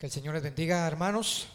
Que 0.00 0.06
el 0.06 0.12
Señor 0.12 0.32
les 0.32 0.42
bendiga, 0.42 0.86
hermanos. 0.86 1.46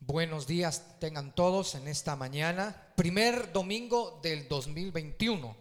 Buenos 0.00 0.46
días 0.46 0.98
tengan 1.00 1.34
todos 1.34 1.76
en 1.76 1.88
esta 1.88 2.14
mañana, 2.14 2.92
primer 2.94 3.52
domingo 3.54 4.20
del 4.22 4.46
2021. 4.46 5.56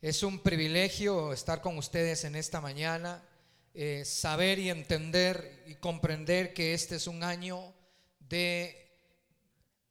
Es 0.00 0.22
un 0.22 0.38
privilegio 0.38 1.34
estar 1.34 1.60
con 1.60 1.76
ustedes 1.76 2.24
en 2.24 2.34
esta 2.34 2.62
mañana, 2.62 3.22
eh, 3.74 4.06
saber 4.06 4.58
y 4.58 4.70
entender 4.70 5.64
y 5.66 5.74
comprender 5.74 6.54
que 6.54 6.72
este 6.72 6.96
es 6.96 7.06
un 7.06 7.22
año 7.24 7.74
de 8.20 8.90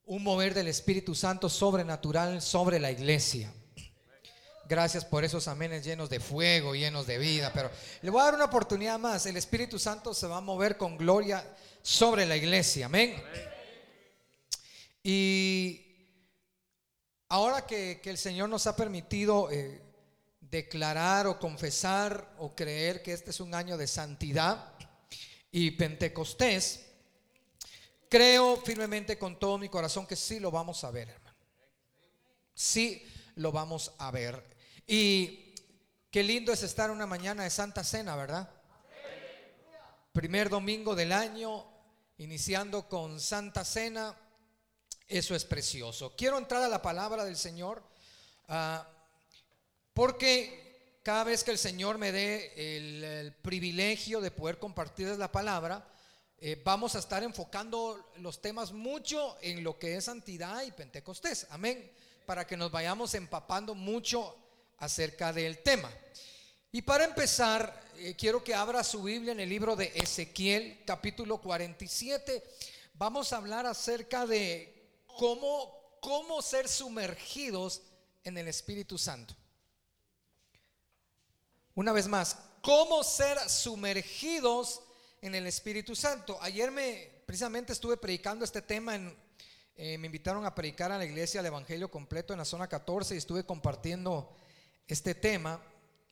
un 0.05 0.23
mover 0.23 0.55
del 0.55 0.69
Espíritu 0.69 1.13
Santo 1.13 1.49
sobrenatural 1.49 2.41
sobre 2.41 2.79
la 2.79 2.89
iglesia. 2.89 3.53
Gracias 4.67 5.03
por 5.03 5.23
esos 5.23 5.47
amenes 5.47 5.83
llenos 5.83 6.09
de 6.09 6.19
fuego, 6.19 6.73
llenos 6.73 7.05
de 7.05 7.17
vida. 7.17 7.51
Pero 7.53 7.69
le 8.01 8.09
voy 8.09 8.21
a 8.21 8.25
dar 8.25 8.35
una 8.35 8.45
oportunidad 8.45 8.97
más. 8.97 9.25
El 9.25 9.37
Espíritu 9.37 9.77
Santo 9.77 10.13
se 10.13 10.27
va 10.27 10.37
a 10.37 10.41
mover 10.41 10.77
con 10.77 10.97
gloria 10.97 11.45
sobre 11.81 12.25
la 12.25 12.37
iglesia. 12.37 12.85
Amén. 12.85 13.21
Y 15.03 15.85
ahora 17.27 17.65
que, 17.65 17.99
el 18.03 18.17
Señor 18.17 18.47
nos 18.47 18.67
ha 18.67 18.75
permitido 18.75 19.51
eh, 19.51 19.81
declarar 20.39 21.27
o 21.27 21.39
confesar 21.39 22.33
o 22.37 22.55
creer 22.55 23.03
que 23.03 23.11
este 23.11 23.31
es 23.31 23.41
un 23.41 23.53
año 23.53 23.75
de 23.75 23.87
santidad 23.87 24.73
y 25.51 25.71
Pentecostés, 25.71 26.85
creo 28.09 28.57
firmemente 28.57 29.17
con 29.17 29.37
todo 29.37 29.57
mi 29.57 29.67
corazón 29.67 30.07
que 30.07 30.15
sí 30.15 30.39
lo 30.39 30.51
vamos 30.51 30.83
a 30.83 30.91
ver, 30.91 31.09
hermano. 31.09 31.37
Sí 32.55 33.03
lo 33.35 33.51
vamos 33.51 33.91
a 33.97 34.09
ver. 34.09 34.52
Y 34.85 35.55
qué 36.11 36.23
lindo 36.23 36.51
es 36.51 36.63
estar 36.63 36.91
una 36.91 37.05
mañana 37.05 37.43
de 37.43 37.49
Santa 37.49 37.83
Cena, 37.83 38.15
¿verdad? 38.15 38.49
Primer 40.11 40.49
domingo 40.49 40.93
del 40.93 41.11
año, 41.11 41.65
iniciando 42.17 42.87
con 42.87 43.19
Santa 43.19 43.63
Cena, 43.63 44.15
eso 45.07 45.35
es 45.35 45.45
precioso. 45.45 46.15
Quiero 46.15 46.37
entrar 46.37 46.61
a 46.61 46.67
la 46.67 46.81
palabra 46.81 47.25
del 47.25 47.37
Señor, 47.37 47.81
ah, 48.49 48.87
porque 49.93 50.99
cada 51.01 51.23
vez 51.23 51.43
que 51.43 51.51
el 51.51 51.57
Señor 51.57 51.97
me 51.97 52.11
dé 52.11 52.53
el, 52.55 53.33
privilegio 53.41 54.21
de 54.21 54.31
poder 54.31 54.59
compartirles 54.59 55.17
la 55.17 55.31
palabra, 55.31 55.87
eh, 56.39 56.61
vamos 56.63 56.95
a 56.95 56.99
estar 56.99 57.23
enfocando 57.23 58.11
los 58.17 58.41
temas 58.41 58.71
mucho 58.71 59.37
en 59.41 59.63
lo 59.63 59.79
que 59.79 59.95
es 59.95 60.05
santidad 60.05 60.63
y 60.63 60.71
Pentecostés. 60.71 61.47
Amén. 61.49 61.91
Para 62.25 62.45
que 62.45 62.57
nos 62.57 62.71
vayamos 62.71 63.13
empapando 63.15 63.75
mucho 63.75 64.42
acerca 64.83 65.31
del 65.31 65.59
tema. 65.59 65.89
Y 66.71 66.81
para 66.81 67.05
empezar, 67.05 67.83
eh, 67.97 68.15
quiero 68.15 68.43
que 68.43 68.53
abra 68.53 68.83
su 68.83 69.03
Biblia 69.03 69.31
en 69.31 69.39
el 69.39 69.49
libro 69.49 69.75
de 69.75 69.91
Ezequiel, 69.95 70.83
capítulo 70.85 71.39
47. 71.39 72.43
Vamos 72.95 73.31
a 73.31 73.37
hablar 73.37 73.65
acerca 73.65 74.25
de 74.25 75.01
cómo, 75.05 75.97
cómo 76.01 76.41
ser 76.41 76.67
sumergidos 76.67 77.81
en 78.23 78.37
el 78.37 78.47
Espíritu 78.47 78.97
Santo. 78.97 79.35
Una 81.75 81.91
vez 81.91 82.07
más, 82.07 82.37
cómo 82.61 83.03
ser 83.03 83.37
sumergidos 83.49 84.81
en 85.21 85.35
el 85.35 85.47
Espíritu 85.47 85.95
Santo. 85.95 86.37
Ayer 86.41 86.71
me 86.71 87.23
precisamente 87.25 87.73
estuve 87.73 87.97
predicando 87.97 88.43
este 88.43 88.61
tema 88.61 88.95
en, 88.95 89.15
eh, 89.75 89.97
me 89.97 90.07
invitaron 90.07 90.45
a 90.45 90.53
predicar 90.53 90.91
a 90.91 90.97
la 90.97 91.05
iglesia 91.05 91.39
el 91.39 91.45
Evangelio 91.47 91.89
completo 91.89 92.33
en 92.33 92.39
la 92.39 92.45
zona 92.45 92.67
14 92.67 93.15
y 93.15 93.17
estuve 93.17 93.43
compartiendo 93.43 94.35
este 94.87 95.15
tema 95.15 95.61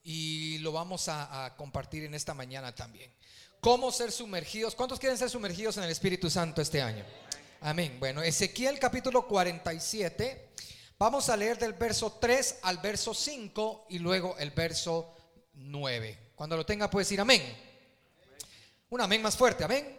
y 0.04 0.58
lo 0.60 0.72
vamos 0.72 1.08
a, 1.08 1.54
compartir 1.58 2.04
en 2.04 2.14
esta 2.14 2.34
mañana 2.34 2.74
también. 2.74 3.14
¿Cómo 3.60 3.92
ser 3.92 4.12
sumergidos? 4.12 4.76
¿Cuántos 4.76 5.00
quieren 5.00 5.18
ser 5.18 5.30
sumergidos 5.30 5.78
en 5.78 5.84
el 5.84 5.92
Espíritu 5.92 6.30
Santo 6.30 6.62
este 6.62 6.82
año? 6.82 7.06
Amén. 7.62 7.98
Bueno, 8.00 8.24
Ezequiel 8.24 8.80
capítulo 8.80 9.28
47. 9.28 10.50
Vamos 10.98 11.30
a 11.30 11.38
leer 11.38 11.58
del 11.60 11.74
verso 11.74 12.14
3 12.14 12.60
al 12.64 12.78
verso 12.80 13.14
5 13.14 13.88
y 13.90 14.00
luego 14.00 14.36
el 14.38 14.52
verso 14.52 15.16
9. 15.54 16.32
Cuando 16.36 16.58
lo 16.58 16.66
tenga 16.66 16.90
puede 16.90 17.06
decir 17.06 17.22
amén. 17.22 17.42
Un 18.90 19.02
amén 19.02 19.22
más 19.22 19.38
fuerte, 19.38 19.64
amén. 19.64 19.98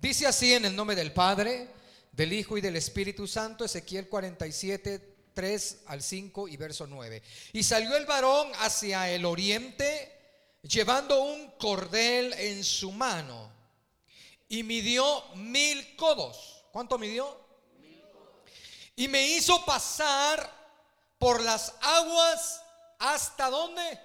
Dice 0.00 0.26
así 0.26 0.54
en 0.54 0.64
el 0.64 0.76
nombre 0.76 0.96
del 0.96 1.12
Padre, 1.12 1.68
del 2.12 2.32
Hijo 2.32 2.56
y 2.56 2.60
del 2.60 2.76
Espíritu 2.76 3.26
Santo, 3.26 3.64
Ezequiel 3.64 4.08
47, 4.08 5.09
3 5.40 5.78
al 5.86 6.02
5 6.02 6.48
y 6.48 6.58
verso 6.58 6.86
9. 6.86 7.22
Y 7.54 7.62
salió 7.62 7.96
el 7.96 8.04
varón 8.04 8.52
hacia 8.58 9.10
el 9.10 9.24
oriente 9.24 10.18
llevando 10.60 11.22
un 11.22 11.52
cordel 11.52 12.34
en 12.34 12.62
su 12.62 12.92
mano 12.92 13.50
y 14.50 14.62
midió 14.62 15.24
mil 15.36 15.96
codos. 15.96 16.62
¿Cuánto 16.72 16.98
midió? 16.98 17.40
Y 18.96 19.08
me 19.08 19.28
hizo 19.28 19.64
pasar 19.64 20.52
por 21.18 21.40
las 21.40 21.72
aguas 21.80 22.60
hasta 22.98 23.48
dónde? 23.48 23.98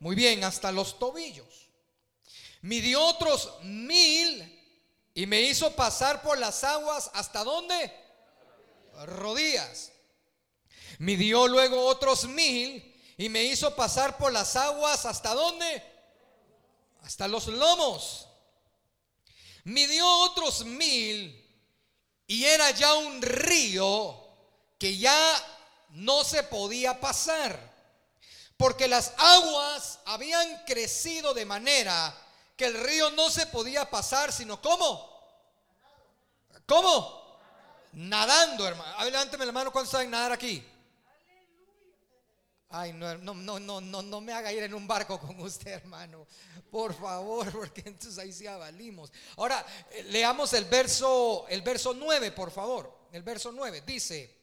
Muy 0.00 0.16
bien, 0.16 0.42
hasta 0.42 0.72
los 0.72 0.98
tobillos. 0.98 1.68
Midió 2.62 3.00
otros 3.00 3.62
mil 3.62 4.52
y 5.14 5.24
me 5.24 5.42
hizo 5.42 5.70
pasar 5.76 6.20
por 6.20 6.36
las 6.36 6.64
aguas 6.64 7.12
hasta 7.14 7.44
dónde? 7.44 7.92
Rodillas. 9.04 9.92
Midió 10.98 11.46
luego 11.48 11.86
otros 11.86 12.26
mil 12.26 12.94
y 13.16 13.28
me 13.28 13.44
hizo 13.44 13.74
pasar 13.74 14.16
por 14.16 14.32
las 14.32 14.56
aguas 14.56 15.04
hasta 15.06 15.34
dónde? 15.34 15.82
Hasta 17.02 17.28
los 17.28 17.46
lomos. 17.48 18.26
Midió 19.64 20.08
otros 20.20 20.64
mil 20.64 21.44
y 22.26 22.44
era 22.44 22.70
ya 22.70 22.94
un 22.94 23.20
río 23.22 24.26
que 24.78 24.96
ya 24.96 25.44
no 25.90 26.24
se 26.24 26.42
podía 26.44 27.00
pasar. 27.00 27.74
Porque 28.56 28.88
las 28.88 29.12
aguas 29.18 29.98
habían 30.06 30.64
crecido 30.64 31.34
de 31.34 31.44
manera 31.44 32.14
que 32.56 32.66
el 32.66 32.74
río 32.74 33.10
no 33.10 33.30
se 33.30 33.46
podía 33.46 33.90
pasar, 33.90 34.32
sino 34.32 34.60
¿cómo? 34.62 35.14
¿Cómo? 36.64 37.38
Nadando, 37.92 38.66
hermano. 38.66 38.98
Adelánteme 38.98 39.46
la 39.46 39.52
mano 39.52 39.72
cuando 39.72 39.90
saben 39.90 40.10
nadar 40.10 40.32
aquí. 40.32 40.64
Ay, 42.68 42.92
no, 42.92 43.16
no, 43.18 43.34
no, 43.34 43.60
no, 43.60 43.80
no, 43.80 44.02
no 44.02 44.20
me 44.20 44.32
haga 44.32 44.52
ir 44.52 44.64
en 44.64 44.74
un 44.74 44.86
barco 44.86 45.18
con 45.20 45.38
usted, 45.40 45.72
hermano. 45.72 46.26
Por 46.70 46.94
favor, 46.94 47.50
porque 47.58 47.82
entonces 47.86 48.18
ahí 48.18 48.32
sí 48.32 48.46
avalimos. 48.46 49.12
Ahora, 49.36 49.64
eh, 49.90 50.04
leamos 50.10 50.52
el 50.52 50.64
verso, 50.64 51.46
el 51.48 51.62
verso 51.62 51.94
9, 51.94 52.32
por 52.32 52.50
favor. 52.50 53.06
El 53.12 53.22
verso 53.22 53.52
9 53.52 53.82
dice, 53.86 54.36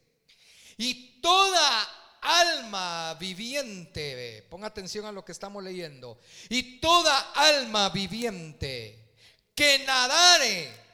y 0.78 1.20
toda 1.20 2.18
alma 2.22 3.14
viviente, 3.14 4.46
ponga 4.50 4.68
atención 4.68 5.04
a 5.04 5.12
lo 5.12 5.24
que 5.24 5.32
estamos 5.32 5.62
leyendo, 5.62 6.18
y 6.48 6.80
toda 6.80 7.32
alma 7.32 7.90
viviente 7.90 9.12
que 9.54 9.80
nadare 9.80 10.84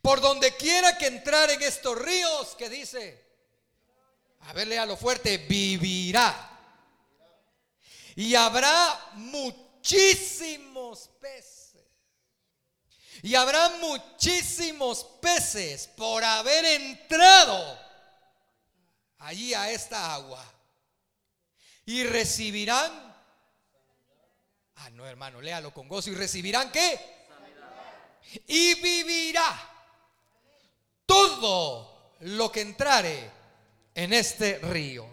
por 0.00 0.20
donde 0.20 0.54
quiera 0.56 0.98
que 0.98 1.06
entrar 1.06 1.50
en 1.50 1.62
estos 1.62 1.96
ríos, 1.98 2.54
que 2.56 2.68
dice, 2.68 3.23
a 4.46 4.52
ver, 4.52 4.68
lo 4.86 4.96
fuerte, 4.96 5.38
vivirá. 5.38 6.50
Y 8.16 8.34
habrá 8.34 9.12
muchísimos 9.14 11.10
peces. 11.20 11.82
Y 13.22 13.34
habrá 13.34 13.70
muchísimos 13.80 15.04
peces 15.20 15.88
por 15.96 16.22
haber 16.22 16.64
entrado 16.64 17.78
allí 19.18 19.54
a 19.54 19.70
esta 19.70 20.14
agua. 20.14 20.44
Y 21.86 22.04
recibirán. 22.04 23.14
Ah, 24.76 24.90
no, 24.90 25.06
hermano, 25.06 25.40
léalo 25.40 25.72
con 25.72 25.88
gozo. 25.88 26.10
¿Y 26.10 26.14
recibirán 26.14 26.70
qué? 26.70 27.14
Y 28.46 28.74
vivirá 28.80 29.70
todo 31.06 32.12
lo 32.20 32.52
que 32.52 32.60
entrare 32.60 33.43
en 33.94 34.12
este 34.12 34.58
río. 34.58 35.06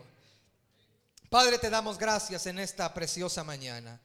Padre, 1.29 1.57
te 1.57 1.69
damos 1.69 1.97
gracias 1.97 2.45
en 2.47 2.59
esta 2.59 2.93
preciosa 2.93 3.43
mañana, 3.43 4.01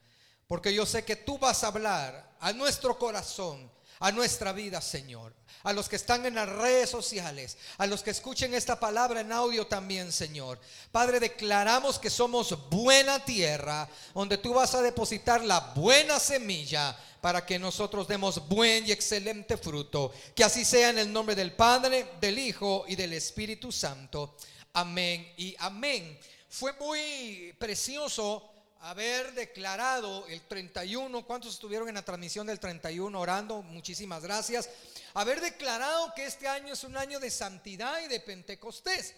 porque 0.46 0.73
yo 0.73 0.87
sé 0.87 1.05
que 1.05 1.17
tú 1.17 1.38
vas 1.38 1.64
a 1.64 1.69
hablar 1.69 2.37
a 2.38 2.52
nuestro 2.52 2.99
corazón, 2.99 3.70
a 3.99 4.12
nuestra 4.12 4.52
vida, 4.52 4.81
Señor. 4.81 5.34
A 5.62 5.73
los 5.73 5.88
que 5.88 5.96
están 5.96 6.25
en 6.26 6.37
las 6.37 6.49
redes 6.49 6.88
sociales, 6.88 7.58
a 7.78 7.87
los 7.87 8.05
que 8.05 8.11
escuchen 8.11 8.55
esta 8.55 8.78
palabra 8.78 9.20
en 9.20 9.32
audio 9.32 9.67
también, 9.67 10.12
Señor. 10.12 10.61
Padre, 10.93 11.19
declaramos 11.19 11.99
que 11.99 12.11
somos 12.11 12.70
buena 12.70 13.25
tierra, 13.25 13.88
donde 14.14 14.38
tú 14.38 14.55
vas 14.55 14.76
a 14.76 14.82
depositar 14.82 15.44
la 15.44 15.58
buena 15.75 16.20
semilla 16.20 16.96
para 17.20 17.44
que 17.44 17.58
nosotros 17.58 18.06
demos 18.06 18.46
buen 18.46 18.87
y 18.87 18.93
excelente 18.93 19.56
fruto. 19.56 20.12
Que 20.37 20.44
así 20.44 20.64
sea 20.64 20.90
en 20.90 20.99
el 20.99 21.12
nombre 21.12 21.34
del 21.34 21.52
Padre, 21.55 22.12
del 22.20 22.38
Hijo 22.38 22.84
y 22.87 22.94
del 22.94 23.14
Espíritu 23.14 23.73
Santo. 23.73 24.37
Amén 24.78 25.32
y 25.38 25.56
amén. 25.58 26.20
Fue 26.50 26.70
muy 26.75 27.55
precioso 27.58 28.46
haber 28.81 29.32
declarado 29.32 30.26
el 30.26 30.46
31, 30.46 31.26
¿cuántos 31.26 31.55
estuvieron 31.55 31.88
en 31.88 31.94
la 31.94 32.05
transmisión 32.05 32.46
del 32.46 32.61
31 32.61 33.19
orando? 33.19 33.62
Muchísimas 33.62 34.23
gracias. 34.23 34.69
Haber 35.14 35.40
declarado 35.40 36.12
que 36.14 36.26
este 36.26 36.46
año 36.46 36.75
es 36.75 36.84
un 36.84 36.94
año 36.94 37.19
de 37.19 37.31
santidad 37.31 38.02
y 38.02 38.08
de 38.08 38.20
Pentecostés. 38.20 39.14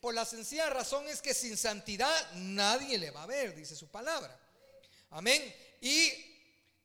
Por 0.00 0.14
la 0.14 0.24
sencilla 0.24 0.70
razón 0.70 1.06
es 1.06 1.20
que 1.20 1.34
sin 1.34 1.58
santidad 1.58 2.32
nadie 2.36 2.96
le 2.96 3.10
va 3.10 3.24
a 3.24 3.26
ver, 3.26 3.54
dice 3.54 3.76
su 3.76 3.88
palabra. 3.88 4.34
Amén. 5.10 5.42
Y 5.82 6.10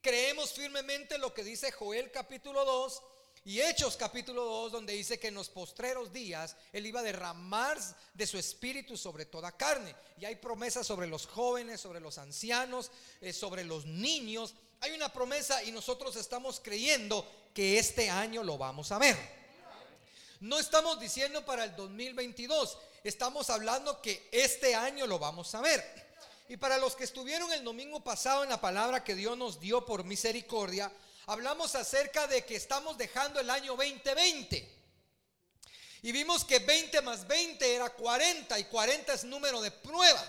creemos 0.02 0.52
firmemente 0.52 1.16
lo 1.16 1.32
que 1.32 1.44
dice 1.44 1.72
Joel 1.72 2.10
capítulo 2.10 2.66
2 2.66 3.02
y 3.44 3.60
Hechos 3.60 3.96
capítulo 3.96 4.44
2, 4.44 4.72
donde 4.72 4.92
dice 4.92 5.18
que 5.18 5.28
en 5.28 5.34
los 5.34 5.48
postreros 5.48 6.12
días 6.12 6.56
Él 6.72 6.86
iba 6.86 7.00
a 7.00 7.04
derramar 7.04 7.78
de 8.14 8.26
su 8.26 8.38
espíritu 8.38 8.96
sobre 8.96 9.26
toda 9.26 9.56
carne. 9.56 9.94
Y 10.18 10.24
hay 10.24 10.36
promesas 10.36 10.86
sobre 10.86 11.06
los 11.06 11.26
jóvenes, 11.26 11.80
sobre 11.80 12.00
los 12.00 12.18
ancianos, 12.18 12.90
eh, 13.20 13.32
sobre 13.32 13.64
los 13.64 13.86
niños. 13.86 14.54
Hay 14.80 14.92
una 14.92 15.12
promesa 15.12 15.62
y 15.62 15.72
nosotros 15.72 16.16
estamos 16.16 16.60
creyendo 16.60 17.26
que 17.54 17.78
este 17.78 18.10
año 18.10 18.42
lo 18.42 18.58
vamos 18.58 18.92
a 18.92 18.98
ver. 18.98 19.16
No 20.40 20.58
estamos 20.58 21.00
diciendo 21.00 21.44
para 21.44 21.64
el 21.64 21.74
2022, 21.74 22.78
estamos 23.02 23.50
hablando 23.50 24.00
que 24.00 24.28
este 24.30 24.74
año 24.74 25.06
lo 25.06 25.18
vamos 25.18 25.54
a 25.54 25.60
ver. 25.60 25.82
Y 26.48 26.56
para 26.56 26.78
los 26.78 26.94
que 26.94 27.04
estuvieron 27.04 27.52
el 27.52 27.64
domingo 27.64 28.00
pasado 28.00 28.44
en 28.44 28.50
la 28.50 28.60
palabra 28.60 29.04
que 29.04 29.14
Dios 29.14 29.36
nos 29.36 29.58
dio 29.60 29.84
por 29.84 30.04
misericordia, 30.04 30.92
hablamos 31.28 31.74
acerca 31.74 32.26
de 32.26 32.44
que 32.44 32.56
estamos 32.56 32.96
dejando 32.96 33.38
el 33.38 33.50
año 33.50 33.76
2020. 33.76 34.76
Y 36.00 36.12
vimos 36.12 36.44
que 36.44 36.58
20 36.58 37.02
más 37.02 37.26
20 37.26 37.74
era 37.74 37.90
40 37.90 38.58
y 38.58 38.64
40 38.64 39.12
es 39.12 39.24
número 39.24 39.60
de 39.60 39.70
prueba. 39.70 40.24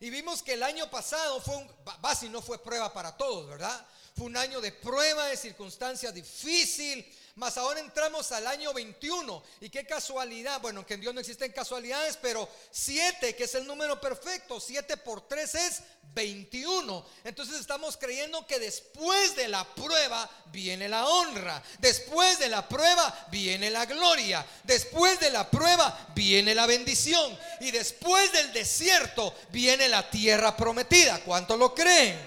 Y 0.00 0.10
vimos 0.10 0.42
que 0.42 0.54
el 0.54 0.64
año 0.64 0.90
pasado 0.90 1.40
fue 1.40 1.56
un, 1.56 2.42
fue 2.42 2.60
prueba 2.62 2.92
para 2.92 3.16
todos, 3.16 3.48
¿verdad? 3.48 3.86
Fue 4.16 4.26
un 4.26 4.36
año 4.36 4.60
de 4.60 4.72
prueba, 4.72 5.26
de 5.26 5.36
circunstancia 5.36 6.10
difícil, 6.10 7.06
mas 7.36 7.56
ahora 7.56 7.80
entramos 7.80 8.32
al 8.32 8.46
año 8.46 8.72
21. 8.72 9.42
Y 9.60 9.70
qué 9.70 9.86
casualidad. 9.86 10.60
Bueno, 10.60 10.84
que 10.86 10.94
en 10.94 11.00
Dios 11.00 11.14
no 11.14 11.20
existen 11.20 11.52
casualidades, 11.52 12.18
pero 12.20 12.48
7, 12.70 13.34
que 13.34 13.44
es 13.44 13.54
el 13.54 13.66
número 13.66 14.00
perfecto, 14.00 14.60
7 14.60 14.96
por 14.98 15.26
3 15.26 15.54
es 15.54 15.82
21. 16.14 17.06
Entonces 17.24 17.60
estamos 17.60 17.96
creyendo 17.96 18.46
que 18.46 18.58
después 18.58 19.36
de 19.36 19.48
la 19.48 19.64
prueba 19.64 20.28
viene 20.46 20.88
la 20.88 21.06
honra. 21.06 21.62
Después 21.78 22.38
de 22.38 22.48
la 22.48 22.68
prueba 22.68 23.28
viene 23.30 23.70
la 23.70 23.86
gloria. 23.86 24.44
Después 24.64 25.20
de 25.20 25.30
la 25.30 25.50
prueba 25.50 26.08
viene 26.14 26.54
la 26.54 26.66
bendición. 26.66 27.38
Y 27.60 27.70
después 27.70 28.32
del 28.32 28.52
desierto 28.52 29.34
viene 29.50 29.88
la 29.88 30.10
tierra 30.10 30.56
prometida. 30.56 31.20
¿Cuánto 31.20 31.56
lo 31.56 31.74
creen? 31.74 32.18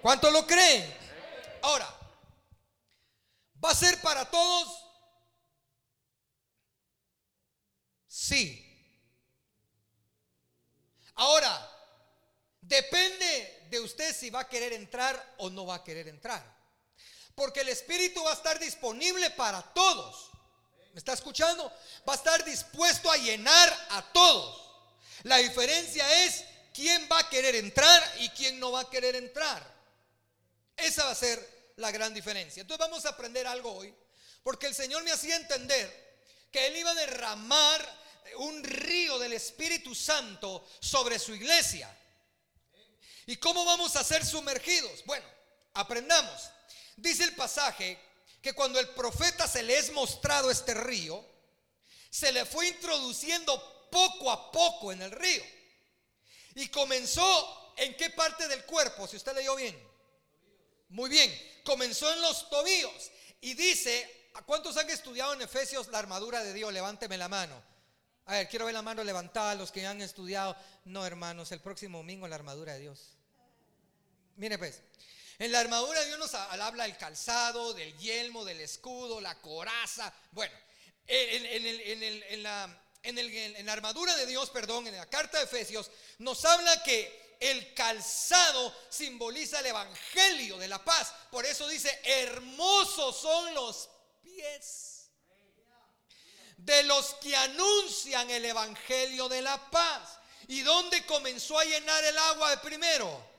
¿Cuánto 0.00 0.30
lo 0.30 0.46
creen? 0.46 0.92
Ahora, 1.62 2.01
¿Va 3.64 3.70
a 3.70 3.74
ser 3.74 4.00
para 4.00 4.28
todos? 4.30 4.82
Sí. 8.08 8.68
Ahora, 11.14 11.70
depende 12.60 13.66
de 13.70 13.80
usted 13.80 14.14
si 14.14 14.30
va 14.30 14.40
a 14.40 14.48
querer 14.48 14.72
entrar 14.72 15.34
o 15.38 15.50
no 15.50 15.66
va 15.66 15.76
a 15.76 15.84
querer 15.84 16.08
entrar. 16.08 16.42
Porque 17.34 17.60
el 17.60 17.68
Espíritu 17.68 18.22
va 18.24 18.30
a 18.30 18.34
estar 18.34 18.58
disponible 18.58 19.30
para 19.30 19.62
todos. 19.62 20.30
¿Me 20.92 20.98
está 20.98 21.12
escuchando? 21.12 21.72
Va 22.06 22.14
a 22.14 22.16
estar 22.16 22.44
dispuesto 22.44 23.10
a 23.10 23.16
llenar 23.16 23.86
a 23.90 24.12
todos. 24.12 24.70
La 25.22 25.36
diferencia 25.38 26.24
es 26.24 26.44
quién 26.74 27.08
va 27.10 27.20
a 27.20 27.28
querer 27.30 27.54
entrar 27.54 28.02
y 28.18 28.28
quién 28.30 28.58
no 28.58 28.72
va 28.72 28.80
a 28.80 28.90
querer 28.90 29.16
entrar. 29.16 29.62
Esa 30.76 31.04
va 31.04 31.12
a 31.12 31.14
ser 31.14 31.61
la 31.82 31.90
gran 31.90 32.14
diferencia. 32.14 32.62
Entonces 32.62 32.86
vamos 32.86 33.04
a 33.04 33.10
aprender 33.10 33.46
algo 33.46 33.74
hoy, 33.74 33.94
porque 34.42 34.68
el 34.68 34.74
Señor 34.74 35.02
me 35.04 35.12
hacía 35.12 35.36
entender 35.36 36.16
que 36.50 36.66
Él 36.66 36.76
iba 36.76 36.92
a 36.92 36.94
derramar 36.94 38.02
un 38.36 38.62
río 38.64 39.18
del 39.18 39.34
Espíritu 39.34 39.94
Santo 39.94 40.66
sobre 40.80 41.18
su 41.18 41.34
iglesia. 41.34 41.94
¿Y 43.26 43.36
cómo 43.36 43.64
vamos 43.64 43.96
a 43.96 44.04
ser 44.04 44.24
sumergidos? 44.24 45.04
Bueno, 45.04 45.26
aprendamos. 45.74 46.50
Dice 46.96 47.24
el 47.24 47.34
pasaje 47.34 47.98
que 48.40 48.54
cuando 48.54 48.80
el 48.80 48.88
profeta 48.90 49.46
se 49.46 49.62
le 49.62 49.76
es 49.76 49.92
mostrado 49.92 50.50
este 50.50 50.74
río, 50.74 51.24
se 52.10 52.32
le 52.32 52.44
fue 52.44 52.68
introduciendo 52.68 53.88
poco 53.90 54.30
a 54.30 54.50
poco 54.50 54.92
en 54.92 55.02
el 55.02 55.10
río. 55.10 55.42
Y 56.54 56.68
comenzó 56.68 57.74
en 57.76 57.96
qué 57.96 58.10
parte 58.10 58.48
del 58.48 58.64
cuerpo, 58.64 59.06
si 59.06 59.16
usted 59.16 59.34
leyó 59.34 59.56
bien. 59.56 59.91
Muy 60.92 61.08
bien, 61.08 61.32
comenzó 61.64 62.12
en 62.12 62.20
los 62.20 62.50
tobillos 62.50 63.10
y 63.40 63.54
dice, 63.54 64.28
¿a 64.34 64.42
cuántos 64.42 64.76
han 64.76 64.90
estudiado 64.90 65.32
en 65.32 65.40
Efesios 65.40 65.88
la 65.88 65.98
armadura 65.98 66.44
de 66.44 66.52
Dios? 66.52 66.70
Levánteme 66.70 67.16
la 67.16 67.30
mano. 67.30 67.62
A 68.26 68.34
ver, 68.34 68.48
quiero 68.48 68.66
ver 68.66 68.74
la 68.74 68.82
mano 68.82 69.02
levantada, 69.02 69.54
los 69.54 69.72
que 69.72 69.86
han 69.86 70.02
estudiado. 70.02 70.54
No, 70.84 71.06
hermanos, 71.06 71.50
el 71.50 71.60
próximo 71.60 71.98
domingo 71.98 72.28
la 72.28 72.34
armadura 72.34 72.74
de 72.74 72.80
Dios. 72.80 73.16
Mire 74.36 74.58
pues, 74.58 74.82
en 75.38 75.50
la 75.50 75.60
armadura 75.60 75.98
de 76.00 76.06
Dios 76.08 76.18
nos 76.18 76.34
habla 76.34 76.84
del 76.84 76.98
calzado, 76.98 77.72
del 77.72 77.96
yelmo, 77.96 78.44
del 78.44 78.60
escudo, 78.60 79.18
la 79.18 79.40
coraza. 79.40 80.12
Bueno, 80.32 80.54
en, 81.06 82.42
la, 82.42 82.82
en 83.02 83.66
la 83.66 83.72
armadura 83.72 84.14
de 84.14 84.26
Dios, 84.26 84.50
perdón, 84.50 84.88
en 84.88 84.96
la 84.96 85.06
carta 85.06 85.38
de 85.38 85.44
Efesios, 85.44 85.90
nos 86.18 86.44
habla 86.44 86.82
que 86.82 87.21
el 87.50 87.74
calzado 87.74 88.74
simboliza 88.88 89.60
el 89.60 89.66
evangelio 89.66 90.58
de 90.58 90.68
la 90.68 90.82
paz. 90.84 91.12
Por 91.30 91.44
eso 91.44 91.66
dice, 91.68 92.00
hermosos 92.04 93.16
son 93.16 93.54
los 93.54 93.88
pies 94.22 95.10
de 96.56 96.82
los 96.84 97.14
que 97.14 97.34
anuncian 97.34 98.30
el 98.30 98.44
evangelio 98.44 99.28
de 99.28 99.42
la 99.42 99.70
paz. 99.70 100.18
¿Y 100.48 100.60
dónde 100.60 101.04
comenzó 101.06 101.58
a 101.58 101.64
llenar 101.64 102.04
el 102.04 102.16
agua 102.16 102.50
de 102.50 102.58
primero? 102.58 103.32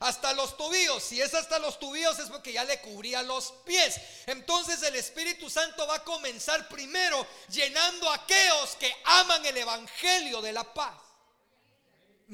Hasta 0.00 0.34
los 0.34 0.56
tobillos. 0.56 1.02
Si 1.02 1.20
es 1.20 1.32
hasta 1.32 1.58
los 1.58 1.78
tobillos 1.78 2.18
es 2.18 2.28
porque 2.28 2.52
ya 2.52 2.64
le 2.64 2.80
cubría 2.80 3.22
los 3.22 3.52
pies. 3.64 3.98
Entonces 4.26 4.82
el 4.82 4.96
Espíritu 4.96 5.48
Santo 5.48 5.86
va 5.86 5.96
a 5.96 6.04
comenzar 6.04 6.68
primero 6.68 7.26
llenando 7.48 8.10
a 8.10 8.16
aquellos 8.16 8.76
que 8.76 8.94
aman 9.04 9.46
el 9.46 9.56
Evangelio 9.56 10.42
de 10.42 10.52
la 10.52 10.64
paz. 10.74 11.03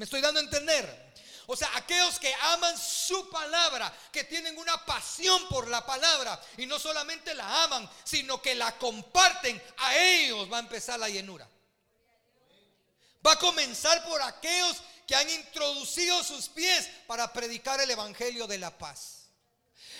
¿Me 0.01 0.05
estoy 0.05 0.21
dando 0.21 0.39
a 0.39 0.43
entender? 0.43 1.13
O 1.45 1.55
sea, 1.55 1.69
aquellos 1.75 2.17
que 2.17 2.33
aman 2.33 2.75
su 2.75 3.29
palabra, 3.29 3.95
que 4.11 4.23
tienen 4.23 4.57
una 4.57 4.83
pasión 4.83 5.47
por 5.47 5.67
la 5.67 5.85
palabra 5.85 6.41
y 6.57 6.65
no 6.65 6.79
solamente 6.79 7.35
la 7.35 7.65
aman, 7.65 7.87
sino 8.03 8.41
que 8.41 8.55
la 8.55 8.75
comparten, 8.79 9.61
a 9.77 9.95
ellos 9.95 10.51
va 10.51 10.57
a 10.57 10.61
empezar 10.61 10.99
la 10.99 11.07
llenura. 11.07 11.47
Va 13.23 13.33
a 13.33 13.37
comenzar 13.37 14.03
por 14.05 14.19
aquellos 14.23 14.77
que 15.05 15.13
han 15.15 15.29
introducido 15.29 16.23
sus 16.23 16.49
pies 16.49 16.89
para 17.05 17.31
predicar 17.31 17.79
el 17.79 17.91
Evangelio 17.91 18.47
de 18.47 18.57
la 18.57 18.75
paz. 18.75 19.27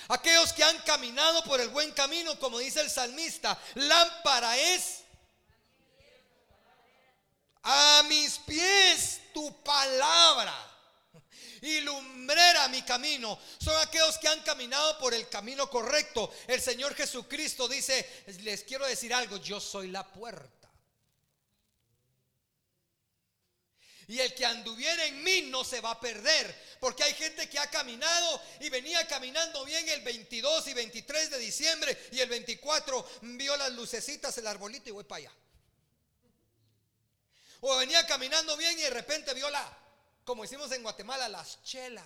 Aquellos 0.08 0.52
que 0.52 0.64
han 0.64 0.80
caminado 0.80 1.44
por 1.44 1.62
el 1.62 1.70
buen 1.70 1.92
camino, 1.92 2.40
como 2.40 2.58
dice 2.58 2.82
el 2.82 2.90
salmista, 2.90 3.56
lámpara 3.76 4.58
es 4.58 5.04
a 7.62 8.02
mis 8.08 8.40
pies 8.40 9.21
tu 9.34 9.64
palabra 9.64 10.72
y 11.62 11.80
lumbrera 11.82 12.68
mi 12.70 12.82
camino. 12.82 13.40
Son 13.60 13.76
aquellos 13.80 14.18
que 14.18 14.28
han 14.28 14.42
caminado 14.42 14.98
por 14.98 15.14
el 15.14 15.30
camino 15.30 15.70
correcto. 15.70 16.34
El 16.48 16.62
Señor 16.62 16.96
Jesucristo 16.96 17.68
dice, 17.68 18.24
les 18.42 18.64
quiero 18.64 18.86
decir 18.86 19.14
algo, 19.14 19.38
yo 19.38 19.60
soy 19.60 19.90
la 19.90 20.08
puerta. 20.08 20.62
Y 24.08 24.20
el 24.20 24.34
que 24.34 24.46
anduviera 24.46 25.06
en 25.06 25.24
mí 25.24 25.44
no 25.44 25.64
se 25.64 25.80
va 25.80 25.92
a 25.92 26.00
perder. 26.00 26.54
Porque 26.82 27.04
hay 27.04 27.14
gente 27.14 27.48
que 27.48 27.60
ha 27.60 27.70
caminado 27.70 28.42
y 28.60 28.70
venía 28.70 29.08
caminando 29.08 29.64
bien 29.64 29.88
el 29.88 30.02
22 30.02 30.68
y 30.68 30.74
23 30.74 31.30
de 31.30 31.40
diciembre. 31.40 31.98
Y 32.12 32.20
el 32.20 32.28
24 32.28 33.08
vio 33.22 33.56
las 33.56 33.72
lucecitas, 33.72 34.38
el 34.38 34.48
arbolito 34.48 34.90
y 34.90 34.92
voy 34.92 35.06
para 35.06 35.20
allá. 35.20 35.32
O 37.62 37.78
venía 37.78 38.06
caminando 38.06 38.58
bien 38.58 38.78
y 38.78 38.82
de 38.82 38.90
repente 38.90 39.34
vio 39.34 39.50
la, 39.50 39.78
como 40.24 40.44
hicimos 40.44 40.72
en 40.72 40.84
Guatemala, 40.84 41.30
las 41.30 41.64
chelas. 41.64 42.06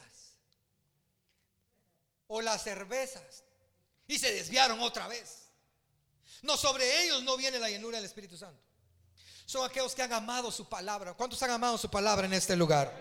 O 2.27 2.41
las 2.41 2.63
cervezas. 2.63 3.43
Y 4.07 4.19
se 4.19 4.33
desviaron 4.33 4.79
otra 4.81 5.07
vez. 5.07 5.45
No, 6.41 6.57
sobre 6.57 7.03
ellos 7.03 7.23
no 7.23 7.37
viene 7.37 7.59
la 7.59 7.69
llenura 7.69 7.97
del 7.97 8.05
Espíritu 8.05 8.37
Santo. 8.37 8.61
son 9.45 9.63
aquellos 9.65 9.95
que 9.95 10.01
han 10.01 10.13
amado 10.13 10.51
su 10.51 10.67
palabra. 10.67 11.13
¿Cuántos 11.13 11.41
han 11.43 11.51
amado 11.51 11.77
su 11.77 11.89
palabra 11.89 12.25
en 12.25 12.33
este 12.33 12.55
lugar? 12.55 12.93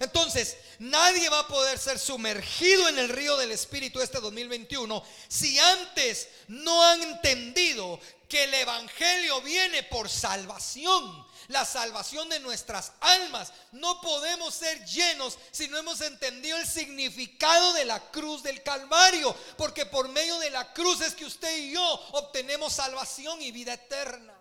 Entonces, 0.00 0.56
nadie 0.78 1.28
va 1.28 1.40
a 1.40 1.48
poder 1.48 1.78
ser 1.78 1.98
sumergido 1.98 2.88
en 2.88 2.98
el 2.98 3.08
río 3.08 3.36
del 3.36 3.50
Espíritu 3.50 4.00
este 4.00 4.20
2021 4.20 5.02
si 5.26 5.58
antes 5.58 6.28
no 6.46 6.84
han 6.84 7.02
entendido 7.02 7.98
que 8.28 8.44
el 8.44 8.54
Evangelio 8.54 9.40
viene 9.40 9.82
por 9.84 10.08
salvación, 10.08 11.26
la 11.48 11.64
salvación 11.64 12.28
de 12.28 12.40
nuestras 12.40 12.92
almas. 13.00 13.52
No 13.72 14.00
podemos 14.00 14.54
ser 14.54 14.84
llenos 14.84 15.38
si 15.50 15.68
no 15.68 15.78
hemos 15.78 16.00
entendido 16.00 16.56
el 16.56 16.66
significado 16.66 17.72
de 17.72 17.84
la 17.84 18.00
cruz 18.10 18.42
del 18.42 18.62
Calvario, 18.62 19.34
porque 19.56 19.86
por 19.86 20.08
medio 20.08 20.38
de 20.38 20.50
la 20.50 20.72
cruz 20.72 21.00
es 21.00 21.14
que 21.14 21.24
usted 21.24 21.56
y 21.58 21.72
yo 21.72 21.84
obtenemos 22.12 22.72
salvación 22.72 23.42
y 23.42 23.50
vida 23.50 23.74
eterna. 23.74 24.34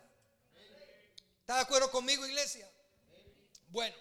¿Está 1.41 1.55
de 1.55 1.61
acuerdo 1.61 1.89
conmigo, 1.89 2.25
iglesia? 2.25 2.69
Bueno, 3.69 3.95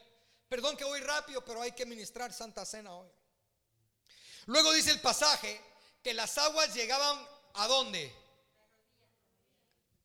perdón 0.48 0.76
que 0.76 0.84
voy 0.84 1.00
rápido, 1.00 1.44
pero 1.44 1.62
hay 1.62 1.72
que 1.72 1.86
ministrar 1.86 2.32
Santa 2.32 2.64
Cena 2.66 2.92
hoy. 2.92 3.08
Luego 4.46 4.72
dice 4.72 4.90
el 4.90 5.00
pasaje 5.00 5.60
que 6.02 6.12
las 6.14 6.38
aguas 6.38 6.74
llegaban 6.74 7.18
a 7.54 7.66
dónde? 7.68 8.12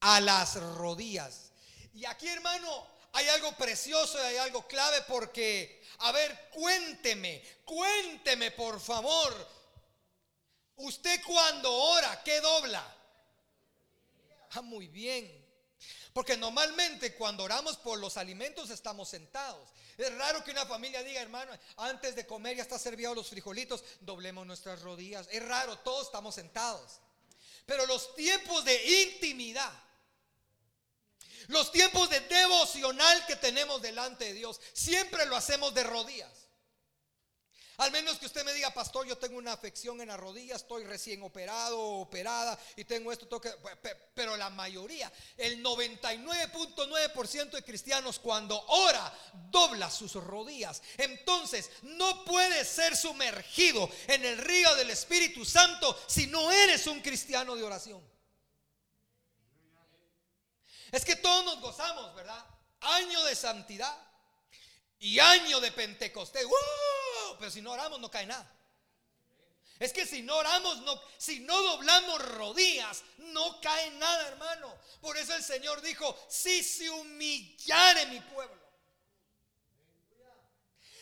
A 0.02 0.20
las 0.20 0.56
rodillas. 0.56 1.51
Y 1.94 2.06
aquí, 2.06 2.28
hermano, 2.28 2.88
hay 3.14 3.28
algo 3.30 3.52
precioso 3.54 4.18
y 4.18 4.26
hay 4.26 4.38
algo 4.38 4.68
clave 4.68 5.02
porque, 5.08 5.84
a 6.00 6.12
ver, 6.12 6.50
cuénteme, 6.52 7.44
cuénteme 7.66 8.52
por 8.52 8.80
favor. 8.80 9.62
Usted 10.78 11.22
cuando 11.26 11.72
ora, 11.72 12.22
¿qué 12.24 12.40
dobla? 12.40 12.98
Ah, 14.52 14.62
muy 14.62 14.88
bien. 14.88 15.42
Porque 16.14 16.36
normalmente 16.36 17.16
cuando 17.16 17.44
oramos 17.44 17.78
por 17.78 18.00
los 18.00 18.18
alimentos 18.18 18.70
estamos 18.70 19.10
sentados. 19.10 19.70
Es 19.98 20.14
raro 20.18 20.44
que 20.44 20.52
una 20.52 20.66
familia 20.66 21.04
diga, 21.04 21.22
hermano, 21.22 21.52
antes 21.78 22.16
de 22.16 22.26
comer 22.26 22.58
ya 22.58 22.64
está 22.64 22.80
servido 22.80 23.14
los 23.14 23.30
frijolitos, 23.30 23.84
doblemos 24.00 24.46
nuestras 24.46 24.82
rodillas. 24.82 25.28
Es 25.32 25.46
raro, 25.46 25.78
todos 25.80 26.08
estamos 26.08 26.36
sentados. 26.36 27.00
Pero 27.66 27.86
los 27.86 28.16
tiempos 28.16 28.66
de 28.66 29.04
intimidad, 29.04 29.72
los 31.52 31.72
tiempos 31.72 32.10
de 32.10 32.20
devocional 32.22 33.26
que 33.28 33.36
tenemos 33.36 33.82
delante 33.82 34.26
de 34.26 34.34
Dios, 34.34 34.60
siempre 34.74 35.26
lo 35.26 35.36
hacemos 35.36 35.74
de 35.74 35.84
rodillas. 35.84 36.30
Al 37.78 37.92
menos 37.92 38.18
que 38.20 38.28
usted 38.28 38.46
me 38.46 38.54
diga, 38.54 38.70
pastor, 38.72 39.08
yo 39.08 39.18
tengo 39.18 39.40
una 39.40 39.54
afección 39.54 40.00
en 40.02 40.10
la 40.10 40.18
rodilla, 40.18 40.56
estoy 40.56 40.84
recién 40.84 41.24
operado, 41.24 41.80
operada 41.80 42.60
y 42.76 42.86
tengo 42.86 43.12
esto, 43.12 43.28
toque. 43.28 43.52
Pero 44.14 44.38
la 44.38 44.52
mayoría, 44.52 45.12
el 45.36 45.64
99.9% 45.64 47.50
de 47.50 47.64
cristianos 47.64 48.20
cuando 48.20 48.64
ora, 48.68 49.12
dobla 49.50 49.90
sus 49.90 50.14
rodillas. 50.14 50.84
Entonces, 50.98 51.72
no 51.82 52.24
puedes 52.24 52.68
ser 52.68 52.96
sumergido 52.96 53.90
en 54.08 54.26
el 54.26 54.38
río 54.38 54.76
del 54.76 54.92
Espíritu 54.92 55.44
Santo 55.44 56.00
si 56.08 56.28
no 56.28 56.52
eres 56.52 56.86
un 56.86 57.02
cristiano 57.02 57.56
de 57.56 57.64
oración. 57.64 58.11
Es 60.92 61.06
que 61.06 61.16
todos 61.16 61.46
nos 61.46 61.62
gozamos, 61.62 62.14
¿verdad? 62.16 62.46
Año 62.82 63.24
de 63.24 63.36
santidad 63.36 63.98
y 65.00 65.20
año 65.20 65.60
de 65.60 65.72
Pentecostés. 65.72 66.46
Pero 67.40 67.52
si 67.52 67.62
no 67.62 67.72
oramos 67.72 68.00
no 68.00 68.12
cae 68.12 68.26
nada. 68.26 68.50
Es 69.80 69.94
que 69.94 70.06
si 70.06 70.22
no 70.22 70.38
oramos, 70.38 70.78
no, 70.82 71.02
si 71.18 71.40
no 71.40 71.60
doblamos 71.60 72.24
rodillas, 72.36 73.02
no 73.18 73.60
cae 73.62 73.90
nada, 73.92 74.28
hermano. 74.28 74.78
Por 75.00 75.18
eso 75.18 75.34
el 75.34 75.44
Señor 75.44 75.82
dijo, 75.82 76.16
si 76.30 76.62
se 76.62 76.88
humillare 76.88 78.06
mi 78.06 78.20
pueblo. 78.20 78.62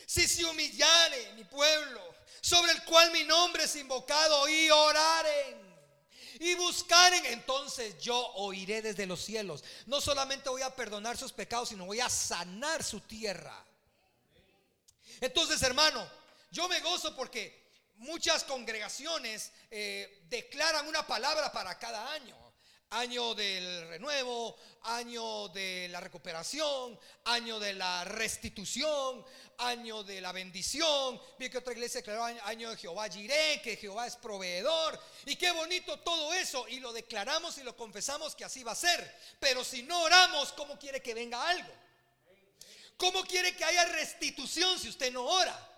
Si 0.06 0.26
se 0.26 0.46
humillare 0.46 1.32
mi 1.34 1.44
pueblo, 1.44 2.14
sobre 2.40 2.72
el 2.72 2.82
cual 2.84 3.12
mi 3.12 3.24
nombre 3.24 3.64
es 3.64 3.76
invocado, 3.76 4.48
y 4.48 4.70
oraren 4.70 5.69
y 6.40 6.54
buscaren, 6.54 7.26
entonces 7.26 8.00
yo 8.00 8.16
oiré 8.36 8.80
desde 8.80 9.04
los 9.04 9.22
cielos. 9.22 9.62
No 9.84 10.00
solamente 10.00 10.48
voy 10.48 10.62
a 10.62 10.74
perdonar 10.74 11.18
sus 11.18 11.34
pecados, 11.34 11.68
sino 11.68 11.84
voy 11.84 12.00
a 12.00 12.08
sanar 12.08 12.82
su 12.82 12.98
tierra. 13.00 13.62
Entonces, 15.20 15.62
hermano, 15.62 16.10
yo 16.50 16.66
me 16.66 16.80
gozo 16.80 17.14
porque 17.14 17.70
muchas 17.96 18.42
congregaciones 18.44 19.52
eh, 19.70 20.22
declaran 20.30 20.88
una 20.88 21.06
palabra 21.06 21.52
para 21.52 21.78
cada 21.78 22.10
año. 22.10 22.34
Año 22.90 23.36
del 23.36 23.86
renuevo, 23.88 24.56
año 24.82 25.48
de 25.50 25.86
la 25.88 26.00
recuperación, 26.00 26.98
año 27.24 27.60
de 27.60 27.74
la 27.74 28.02
restitución, 28.04 29.24
año 29.58 30.02
de 30.02 30.20
la 30.20 30.32
bendición. 30.32 31.20
Vi 31.38 31.48
que 31.48 31.58
otra 31.58 31.72
iglesia 31.72 32.00
declaró 32.00 32.24
año 32.24 32.70
de 32.70 32.76
Jehová 32.76 33.08
Jiré, 33.08 33.60
que 33.62 33.76
Jehová 33.76 34.08
es 34.08 34.16
proveedor. 34.16 35.00
Y 35.26 35.36
qué 35.36 35.52
bonito 35.52 36.00
todo 36.00 36.34
eso. 36.34 36.66
Y 36.66 36.80
lo 36.80 36.92
declaramos 36.92 37.58
y 37.58 37.62
lo 37.62 37.76
confesamos 37.76 38.34
que 38.34 38.44
así 38.44 38.64
va 38.64 38.72
a 38.72 38.76
ser. 38.76 39.16
Pero 39.38 39.62
si 39.62 39.84
no 39.84 40.02
oramos, 40.02 40.52
¿cómo 40.54 40.76
quiere 40.76 41.00
que 41.00 41.14
venga 41.14 41.48
algo? 41.48 41.72
¿Cómo 42.96 43.22
quiere 43.24 43.54
que 43.54 43.64
haya 43.64 43.84
restitución 43.84 44.78
si 44.78 44.88
usted 44.88 45.12
no 45.12 45.24
ora? 45.24 45.69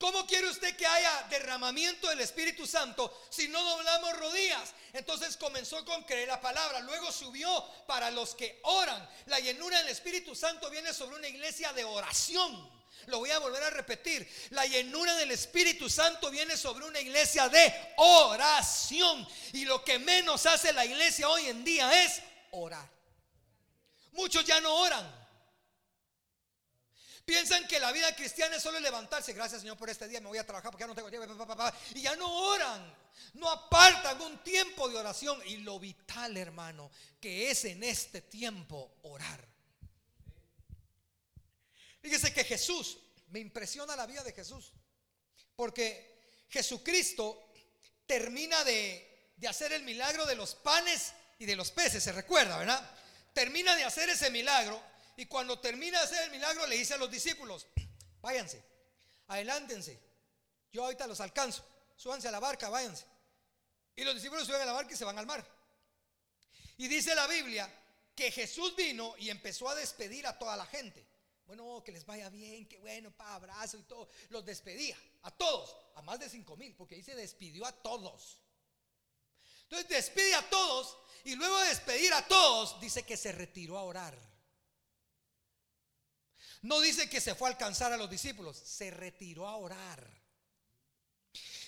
¿Cómo 0.00 0.26
quiere 0.26 0.48
usted 0.48 0.74
que 0.76 0.86
haya 0.86 1.26
derramamiento 1.28 2.08
del 2.08 2.22
Espíritu 2.22 2.66
Santo 2.66 3.14
si 3.28 3.48
no 3.48 3.62
doblamos 3.62 4.16
rodillas? 4.16 4.72
Entonces 4.94 5.36
comenzó 5.36 5.84
con 5.84 6.04
creer 6.04 6.28
la 6.28 6.40
palabra, 6.40 6.80
luego 6.80 7.12
subió 7.12 7.62
para 7.86 8.10
los 8.10 8.34
que 8.34 8.60
oran. 8.62 9.06
La 9.26 9.38
llenura 9.40 9.76
del 9.76 9.88
Espíritu 9.88 10.34
Santo 10.34 10.70
viene 10.70 10.94
sobre 10.94 11.16
una 11.16 11.28
iglesia 11.28 11.74
de 11.74 11.84
oración. 11.84 12.80
Lo 13.08 13.18
voy 13.18 13.30
a 13.30 13.40
volver 13.40 13.62
a 13.62 13.68
repetir. 13.68 14.26
La 14.52 14.64
llenura 14.64 15.14
del 15.16 15.32
Espíritu 15.32 15.90
Santo 15.90 16.30
viene 16.30 16.56
sobre 16.56 16.86
una 16.86 16.98
iglesia 16.98 17.50
de 17.50 17.92
oración. 17.98 19.28
Y 19.52 19.66
lo 19.66 19.84
que 19.84 19.98
menos 19.98 20.46
hace 20.46 20.72
la 20.72 20.86
iglesia 20.86 21.28
hoy 21.28 21.44
en 21.44 21.62
día 21.62 22.04
es 22.04 22.22
orar. 22.52 22.88
Muchos 24.12 24.46
ya 24.46 24.62
no 24.62 24.74
oran. 24.76 25.19
Piensan 27.30 27.64
que 27.68 27.78
la 27.78 27.92
vida 27.92 28.12
cristiana 28.16 28.56
es 28.56 28.62
solo 28.64 28.80
levantarse. 28.80 29.32
Gracias 29.32 29.60
Señor 29.60 29.78
por 29.78 29.88
este 29.88 30.08
día, 30.08 30.20
me 30.20 30.26
voy 30.26 30.38
a 30.38 30.44
trabajar 30.44 30.72
porque 30.72 30.82
ya 30.82 30.88
no 30.88 30.96
tengo 30.96 31.08
tiempo. 31.08 31.72
Y 31.94 32.02
ya 32.02 32.16
no 32.16 32.28
oran, 32.28 32.92
no 33.34 33.48
apartan 33.48 34.20
un 34.20 34.42
tiempo 34.42 34.88
de 34.88 34.96
oración. 34.96 35.40
Y 35.46 35.58
lo 35.58 35.78
vital, 35.78 36.36
hermano, 36.36 36.90
que 37.20 37.48
es 37.48 37.66
en 37.66 37.84
este 37.84 38.22
tiempo 38.22 38.96
orar. 39.04 39.46
Fíjese 42.02 42.34
que 42.34 42.42
Jesús, 42.42 42.98
me 43.28 43.38
impresiona 43.38 43.94
la 43.94 44.06
vida 44.06 44.24
de 44.24 44.32
Jesús. 44.32 44.72
Porque 45.54 46.18
Jesucristo 46.48 47.52
termina 48.06 48.64
de, 48.64 49.30
de 49.36 49.46
hacer 49.46 49.72
el 49.72 49.84
milagro 49.84 50.26
de 50.26 50.34
los 50.34 50.56
panes 50.56 51.12
y 51.38 51.46
de 51.46 51.54
los 51.54 51.70
peces, 51.70 52.02
se 52.02 52.10
recuerda, 52.10 52.58
¿verdad? 52.58 52.90
Termina 53.32 53.76
de 53.76 53.84
hacer 53.84 54.10
ese 54.10 54.30
milagro 54.30 54.82
y 55.16 55.26
cuando 55.26 55.58
termina 55.58 55.98
de 55.98 56.04
hacer 56.04 56.24
el 56.24 56.30
milagro, 56.30 56.66
le 56.66 56.76
dice 56.76 56.94
a 56.94 56.98
los 56.98 57.10
discípulos, 57.10 57.66
váyanse, 58.20 58.64
adelántense, 59.28 60.00
yo 60.72 60.84
ahorita 60.84 61.06
los 61.06 61.20
alcanzo, 61.20 61.64
súbanse 61.96 62.28
a 62.28 62.30
la 62.30 62.40
barca, 62.40 62.68
váyanse. 62.68 63.04
Y 63.96 64.04
los 64.04 64.14
discípulos 64.14 64.46
suben 64.46 64.62
a 64.62 64.64
la 64.64 64.72
barca 64.72 64.94
y 64.94 64.96
se 64.96 65.04
van 65.04 65.18
al 65.18 65.26
mar. 65.26 65.44
Y 66.78 66.88
dice 66.88 67.14
la 67.14 67.26
Biblia 67.26 67.70
que 68.14 68.30
Jesús 68.30 68.74
vino 68.76 69.14
y 69.18 69.30
empezó 69.30 69.68
a 69.68 69.74
despedir 69.74 70.26
a 70.26 70.38
toda 70.38 70.56
la 70.56 70.66
gente. 70.66 71.06
Bueno, 71.44 71.82
que 71.84 71.92
les 71.92 72.06
vaya 72.06 72.30
bien, 72.30 72.68
que 72.68 72.78
bueno, 72.78 73.10
pa, 73.10 73.34
abrazo 73.34 73.76
y 73.76 73.82
todo. 73.82 74.08
Los 74.28 74.44
despedía 74.44 74.96
a 75.22 75.30
todos, 75.30 75.76
a 75.96 76.02
más 76.02 76.20
de 76.20 76.28
cinco 76.28 76.56
mil, 76.56 76.74
porque 76.76 76.94
ahí 76.94 77.02
se 77.02 77.14
despidió 77.14 77.66
a 77.66 77.72
todos. 77.72 78.38
Entonces 79.64 79.88
despide 79.88 80.34
a 80.34 80.48
todos 80.48 80.96
y 81.24 81.34
luego 81.34 81.58
de 81.58 81.68
despedir 81.68 82.12
a 82.12 82.26
todos, 82.26 82.80
dice 82.80 83.02
que 83.02 83.16
se 83.16 83.32
retiró 83.32 83.76
a 83.78 83.82
orar. 83.82 84.29
No 86.62 86.80
dice 86.80 87.08
que 87.08 87.20
se 87.20 87.34
fue 87.34 87.48
a 87.48 87.52
alcanzar 87.52 87.92
a 87.92 87.96
los 87.96 88.10
discípulos, 88.10 88.56
se 88.56 88.90
retiró 88.90 89.48
a 89.48 89.56
orar. 89.56 90.20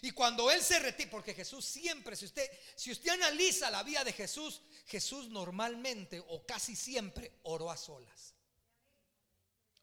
Y 0.02 0.10
cuando 0.10 0.50
él 0.50 0.60
se 0.60 0.78
retiró, 0.80 1.10
porque 1.12 1.32
Jesús 1.32 1.64
siempre, 1.64 2.16
si 2.16 2.24
usted, 2.24 2.50
si 2.74 2.90
usted 2.90 3.10
analiza 3.10 3.70
la 3.70 3.82
vida 3.84 4.02
de 4.02 4.12
Jesús, 4.12 4.60
Jesús 4.86 5.28
normalmente 5.28 6.20
o 6.28 6.44
casi 6.44 6.74
siempre 6.74 7.38
oró 7.44 7.70
a 7.70 7.76
solas. 7.76 8.34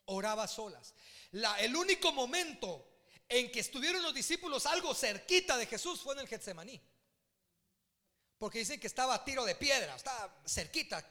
Oraba 0.05 0.43
a 0.43 0.47
solas. 0.47 0.93
el 1.59 1.75
único 1.75 2.11
momento 2.11 2.85
en 3.29 3.51
que 3.51 3.61
estuvieron 3.61 4.01
los 4.01 4.13
discípulos 4.13 4.65
algo 4.65 4.93
cerquita 4.93 5.55
de 5.55 5.67
Jesús 5.67 6.01
fue 6.01 6.15
en 6.15 6.21
el 6.21 6.27
Getsemaní. 6.27 6.81
Porque 8.37 8.59
dicen 8.59 8.79
que 8.79 8.87
estaba 8.87 9.13
a 9.13 9.23
tiro 9.23 9.45
de 9.45 9.55
piedra, 9.55 9.95
estaba 9.95 10.41
cerquita, 10.45 11.05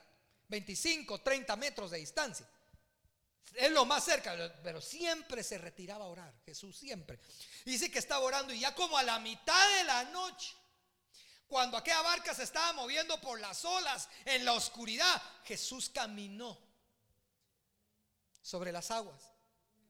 25, 0.47 1.21
30 1.21 1.55
metros 1.55 1.91
de 1.91 1.97
distancia. 1.99 2.47
Es 3.53 3.71
lo 3.71 3.85
más 3.85 4.03
cerca, 4.05 4.35
pero 4.63 4.79
siempre 4.79 5.43
se 5.43 5.57
retiraba 5.57 6.05
a 6.05 6.09
orar. 6.09 6.33
Jesús 6.45 6.77
siempre. 6.77 7.19
Dice 7.65 7.91
que 7.91 7.99
estaba 7.99 8.23
orando 8.23 8.53
y 8.53 8.59
ya 8.59 8.73
como 8.75 8.97
a 8.97 9.03
la 9.03 9.19
mitad 9.19 9.77
de 9.77 9.83
la 9.83 10.03
noche, 10.05 10.55
Cuando 11.47 11.77
aquella 11.77 12.03
barca 12.03 12.35
se 12.35 12.43
estaba 12.43 12.73
moviendo 12.73 13.19
por 13.21 13.39
las 13.39 13.65
olas 13.65 14.07
en 14.23 14.45
la 14.45 14.53
oscuridad, 14.53 15.19
Jesús 15.43 15.89
caminó 15.89 16.55
sobre 18.43 18.71
las 18.71 18.91
aguas. 18.91 19.31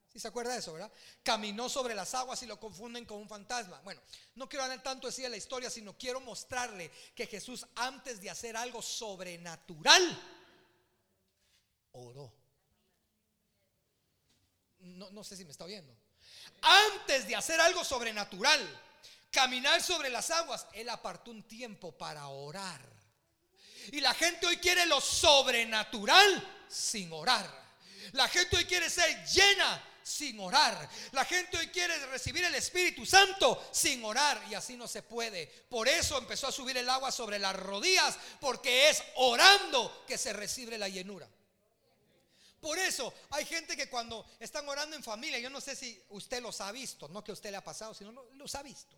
¿Sí 0.08 0.20
se 0.22 0.30
acuerda 0.30 0.54
de 0.54 0.60
eso, 0.60 0.72
verdad? 0.72 0.92
Caminó 1.22 1.68
sobre 1.68 1.94
las 1.94 2.16
aguas 2.16 2.42
y 2.44 2.46
lo 2.46 2.58
confunden 2.60 3.06
con 3.06 3.18
un 3.18 3.28
fantasma. 3.28 3.82
Bueno, 3.82 4.02
no 4.36 4.48
quiero 4.48 4.64
hablar 4.64 4.82
tanto 4.82 5.10
así 5.10 5.22
de 5.22 5.30
la 5.30 5.36
historia, 5.36 5.70
sino 5.70 5.98
quiero 5.98 6.22
mostrarle 6.22 6.90
que 7.14 7.28
Jesús 7.28 7.68
antes 7.76 8.22
de 8.22 8.30
hacer 8.30 8.56
algo 8.56 8.82
sobrenatural, 8.82 10.02
oró. 11.92 12.39
No, 14.80 15.10
no 15.12 15.24
sé 15.24 15.36
si 15.36 15.46
me 15.46 15.52
está 15.52 15.66
oyendo. 15.66 15.96
Antes 16.62 17.28
de 17.28 17.36
hacer 17.36 17.60
algo 17.60 17.84
sobrenatural, 17.84 18.60
caminar 19.32 19.82
sobre 19.82 20.10
las 20.10 20.30
aguas, 20.32 20.68
Él 20.74 20.90
apartó 20.90 21.32
un 21.32 21.44
tiempo 21.44 21.92
para 21.92 22.28
orar. 22.28 22.82
Y 23.92 24.02
la 24.02 24.14
gente 24.14 24.46
hoy 24.46 24.58
quiere 24.58 24.86
lo 24.86 25.02
sobrenatural 25.02 26.66
sin 26.68 27.12
orar. 27.12 27.50
La 28.14 28.28
gente 28.28 28.58
hoy 28.58 28.66
quiere 28.66 28.90
ser 28.90 29.26
llena 29.26 29.84
sin 30.04 30.40
orar. 30.40 30.90
La 31.12 31.26
gente 31.26 31.58
hoy 31.58 31.68
quiere 31.68 32.06
recibir 32.08 32.44
el 32.44 32.56
Espíritu 32.56 33.06
Santo 33.06 33.70
sin 33.72 34.04
orar 34.04 34.42
y 34.50 34.56
así 34.56 34.76
no 34.76 34.88
se 34.88 35.04
puede. 35.04 35.48
Por 35.70 35.88
eso 35.88 36.18
empezó 36.18 36.48
a 36.48 36.52
subir 36.52 36.78
el 36.78 36.90
agua 36.90 37.12
sobre 37.12 37.40
las 37.40 37.56
rodillas 37.56 38.18
porque 38.40 38.90
es 38.90 39.04
orando 39.16 40.06
que 40.08 40.18
se 40.18 40.34
recibe 40.34 40.78
la 40.78 40.90
llenura. 40.90 41.28
Por 42.60 42.78
eso 42.78 43.14
hay 43.30 43.46
gente 43.46 43.78
que 43.78 43.90
cuando 43.90 44.26
están 44.40 44.68
orando 44.68 44.96
en 44.96 45.04
familia, 45.04 45.40
yo 45.40 45.50
no 45.50 45.62
sé 45.62 45.76
si 45.76 46.02
usted 46.10 46.42
los 46.42 46.60
ha 46.62 46.72
visto, 46.72 47.08
no 47.08 47.24
que 47.24 47.32
usted 47.32 47.52
le 47.52 47.58
ha 47.58 47.64
pasado, 47.64 47.94
sino 47.94 48.12
los 48.12 48.56
ha 48.56 48.64
visto. 48.64 48.96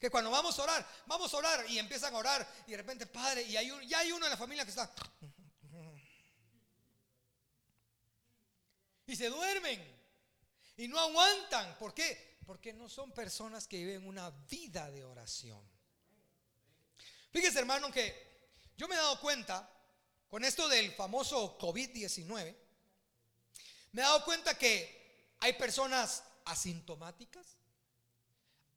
Que 0.00 0.10
cuando 0.10 0.30
vamos 0.30 0.58
a 0.58 0.62
orar, 0.62 0.88
vamos 1.06 1.32
a 1.32 1.36
orar 1.36 1.64
y 1.68 1.78
empiezan 1.78 2.14
a 2.14 2.18
orar 2.18 2.46
y 2.66 2.72
de 2.72 2.76
repente, 2.76 3.06
Padre, 3.06 3.42
y 3.42 3.56
hay, 3.56 3.70
ya 3.86 4.00
hay 4.00 4.12
uno 4.12 4.26
en 4.26 4.30
la 4.30 4.36
familia 4.36 4.64
que 4.64 4.70
está... 4.70 4.90
Y 9.06 9.16
se 9.16 9.28
duermen. 9.28 10.00
Y 10.76 10.88
no 10.88 10.98
aguantan. 10.98 11.76
¿Por 11.78 11.92
qué? 11.92 12.38
Porque 12.46 12.72
no 12.72 12.88
son 12.88 13.12
personas 13.12 13.66
que 13.66 13.76
viven 13.78 14.06
una 14.06 14.30
vida 14.30 14.90
de 14.90 15.04
oración. 15.04 15.60
Fíjese 17.30 17.58
hermano 17.58 17.90
que 17.90 18.32
yo 18.76 18.88
me 18.88 18.94
he 18.94 18.98
dado 18.98 19.20
cuenta 19.20 19.70
con 20.28 20.44
esto 20.44 20.68
del 20.68 20.92
famoso 20.92 21.58
COVID-19, 21.58 22.56
me 23.92 24.02
he 24.02 24.04
dado 24.04 24.24
cuenta 24.24 24.56
que 24.56 25.34
hay 25.40 25.52
personas 25.54 26.24
asintomáticas, 26.44 27.56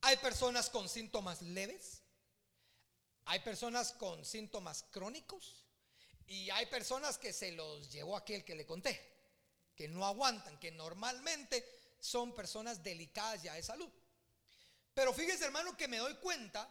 hay 0.01 0.17
personas 0.17 0.69
con 0.69 0.87
síntomas 0.89 1.41
leves, 1.41 2.01
hay 3.25 3.39
personas 3.39 3.93
con 3.93 4.23
síntomas 4.23 4.83
crónicos 4.91 5.63
y 6.27 6.49
hay 6.49 6.65
personas 6.67 7.17
que 7.17 7.33
se 7.33 7.51
los 7.53 7.91
llevó 7.91 8.17
aquel 8.17 8.43
que 8.43 8.55
le 8.55 8.65
conté, 8.65 9.01
que 9.75 9.87
no 9.87 10.05
aguantan, 10.05 10.59
que 10.59 10.71
normalmente 10.71 11.65
son 11.99 12.35
personas 12.35 12.83
delicadas 12.83 13.41
ya 13.41 13.53
de 13.53 13.63
salud. 13.63 13.89
Pero 14.93 15.13
fíjese 15.13 15.45
hermano 15.45 15.75
que 15.75 15.87
me 15.87 15.97
doy 15.97 16.15
cuenta 16.15 16.69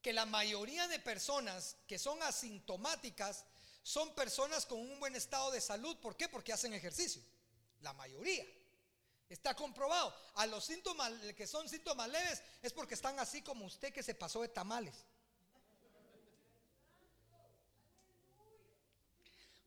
que 0.00 0.12
la 0.12 0.26
mayoría 0.26 0.88
de 0.88 0.98
personas 0.98 1.76
que 1.86 1.98
son 1.98 2.22
asintomáticas 2.22 3.44
son 3.82 4.14
personas 4.14 4.66
con 4.66 4.78
un 4.78 4.98
buen 5.00 5.14
estado 5.16 5.50
de 5.50 5.60
salud. 5.60 5.96
¿Por 5.98 6.16
qué? 6.16 6.28
Porque 6.28 6.52
hacen 6.52 6.72
ejercicio. 6.74 7.22
La 7.82 7.92
mayoría. 7.92 8.44
Está 9.28 9.54
comprobado. 9.54 10.14
A 10.34 10.46
los 10.46 10.64
síntomas 10.64 11.12
que 11.36 11.46
son 11.46 11.68
síntomas 11.68 12.08
leves 12.08 12.42
es 12.60 12.72
porque 12.72 12.94
están 12.94 13.18
así 13.18 13.42
como 13.42 13.64
usted 13.64 13.92
que 13.92 14.02
se 14.02 14.14
pasó 14.14 14.42
de 14.42 14.48
tamales. 14.48 15.06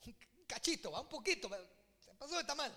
Un 0.05 0.45
cachito, 0.45 0.91
va 0.91 1.01
un 1.01 1.10
poquito, 1.10 1.50
se 2.00 2.13
pasó 2.13 2.38
de 2.38 2.43
tamal. 2.43 2.72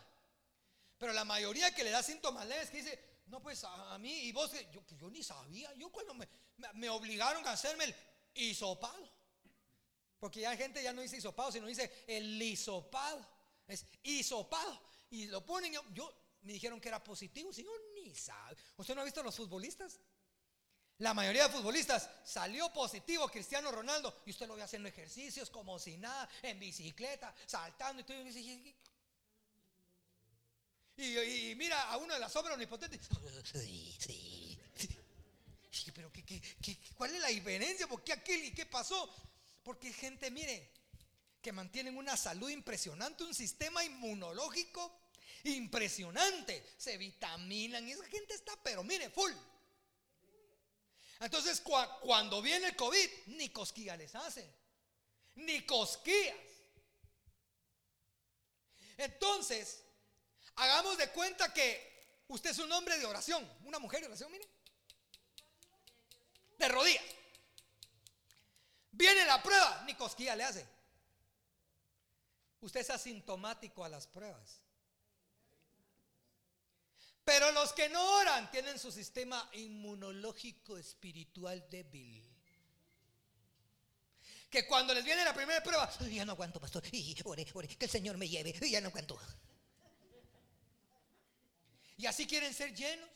Pero 0.98 1.12
la 1.12 1.24
mayoría 1.24 1.74
que 1.74 1.84
le 1.84 1.90
da 1.90 2.02
síntomas 2.02 2.46
leves 2.46 2.70
que 2.70 2.78
dice, 2.78 2.98
no, 3.26 3.40
pues 3.40 3.62
a, 3.64 3.98
mí 3.98 4.10
y 4.24 4.32
vos, 4.32 4.50
yo, 4.72 4.82
yo 4.96 5.10
ni 5.10 5.22
sabía, 5.22 5.72
yo 5.74 5.90
cuando 5.90 6.14
me, 6.14 6.28
me, 6.74 6.88
obligaron 6.88 7.46
a 7.46 7.52
hacerme 7.52 7.84
el 7.84 7.94
hisopado, 8.34 9.08
porque 10.18 10.40
ya 10.40 10.56
gente 10.56 10.82
ya 10.82 10.92
no 10.92 11.02
dice 11.02 11.18
hisopado, 11.18 11.52
sino 11.52 11.66
dice 11.66 12.04
el 12.06 12.40
hisopado, 12.40 13.24
es 13.66 13.84
hisopado, 14.02 14.80
y 15.10 15.26
lo 15.26 15.44
ponen, 15.44 15.72
yo, 15.92 16.12
me 16.42 16.52
dijeron 16.52 16.80
que 16.80 16.88
era 16.88 17.02
positivo, 17.02 17.52
si 17.52 17.62
no, 17.62 17.70
ni 17.94 18.14
sabe. 18.14 18.56
¿Usted 18.76 18.94
no 18.94 19.00
ha 19.00 19.04
visto 19.04 19.20
a 19.20 19.24
los 19.24 19.36
futbolistas? 19.36 19.98
La 20.98 21.14
mayoría 21.14 21.46
de 21.46 21.52
futbolistas 21.54 22.10
salió 22.24 22.72
positivo 22.72 23.28
Cristiano 23.28 23.70
Ronaldo 23.70 24.22
y 24.26 24.30
usted 24.30 24.48
lo 24.48 24.56
ve 24.56 24.62
haciendo 24.62 24.88
ejercicios 24.88 25.48
como 25.48 25.78
si 25.78 25.96
nada, 25.96 26.28
en 26.42 26.58
bicicleta, 26.58 27.32
saltando 27.46 28.02
y 28.02 28.04
todo. 28.04 28.16
Y 30.96 31.54
mira 31.56 31.80
a 31.90 31.96
uno 31.98 32.14
de 32.14 32.20
las 32.20 32.34
obras 32.36 32.54
omnipotentes. 32.54 33.08
Sí, 33.44 33.96
sí. 34.00 34.58
Pero 35.94 36.10
cuál 36.96 37.14
es 37.14 37.20
la 37.20 37.28
diferencia? 37.28 37.86
¿Por 37.86 38.02
qué 38.02 38.12
aquel 38.12 38.44
y 38.44 38.52
qué 38.52 38.66
pasó? 38.66 39.08
Porque 39.62 39.92
gente, 39.92 40.30
mire, 40.30 40.72
que 41.48 41.52
mantienen 41.52 41.96
una 41.96 42.14
salud 42.14 42.50
impresionante, 42.50 43.24
un 43.24 43.34
sistema 43.34 43.82
inmunológico 43.82 45.00
impresionante. 45.44 46.62
Se 46.76 46.98
vitaminan 46.98 47.88
y 47.88 47.92
esa 47.92 48.04
gente 48.04 48.34
está, 48.34 48.54
pero 48.62 48.84
mire, 48.84 49.08
full. 49.08 49.32
Entonces, 51.20 51.62
cuando 52.02 52.42
viene 52.42 52.66
el 52.66 52.76
COVID, 52.76 53.08
ni 53.28 53.48
cosquillas 53.48 53.96
les 53.96 54.14
hace. 54.14 54.46
Ni 55.36 55.62
cosquillas. 55.62 56.36
Entonces, 58.98 59.84
Hagamos 60.58 60.98
de 60.98 61.08
cuenta 61.10 61.54
que 61.54 62.24
usted 62.26 62.50
es 62.50 62.58
un 62.58 62.70
hombre 62.72 62.98
de 62.98 63.06
oración, 63.06 63.48
una 63.64 63.78
mujer 63.78 64.00
de 64.00 64.08
oración, 64.08 64.30
mire. 64.32 64.46
De 66.58 66.68
rodillas. 66.68 67.04
Viene 68.90 69.24
la 69.24 69.40
prueba, 69.40 69.84
ni 69.86 69.94
cosquilla 69.94 70.34
le 70.34 70.42
hace. 70.42 70.77
Usted 72.60 72.80
es 72.80 72.90
asintomático 72.90 73.84
a 73.84 73.88
las 73.88 74.06
pruebas. 74.06 74.60
Pero 77.24 77.52
los 77.52 77.72
que 77.74 77.88
no 77.90 78.16
oran 78.20 78.50
tienen 78.50 78.78
su 78.78 78.90
sistema 78.90 79.48
inmunológico 79.52 80.78
espiritual 80.78 81.68
débil. 81.68 82.26
Que 84.48 84.66
cuando 84.66 84.94
les 84.94 85.04
viene 85.04 85.22
la 85.24 85.34
primera 85.34 85.62
prueba, 85.62 85.90
ya 86.10 86.24
no 86.24 86.32
aguanto, 86.32 86.58
pastor, 86.58 86.82
y 86.90 87.14
que 87.14 87.84
el 87.84 87.90
Señor 87.90 88.16
me 88.16 88.28
lleve, 88.28 88.54
ya 88.70 88.80
no 88.80 88.88
aguanto. 88.88 89.20
¿Y 91.98 92.06
así 92.06 92.26
quieren 92.26 92.54
ser 92.54 92.74
llenos? 92.74 93.08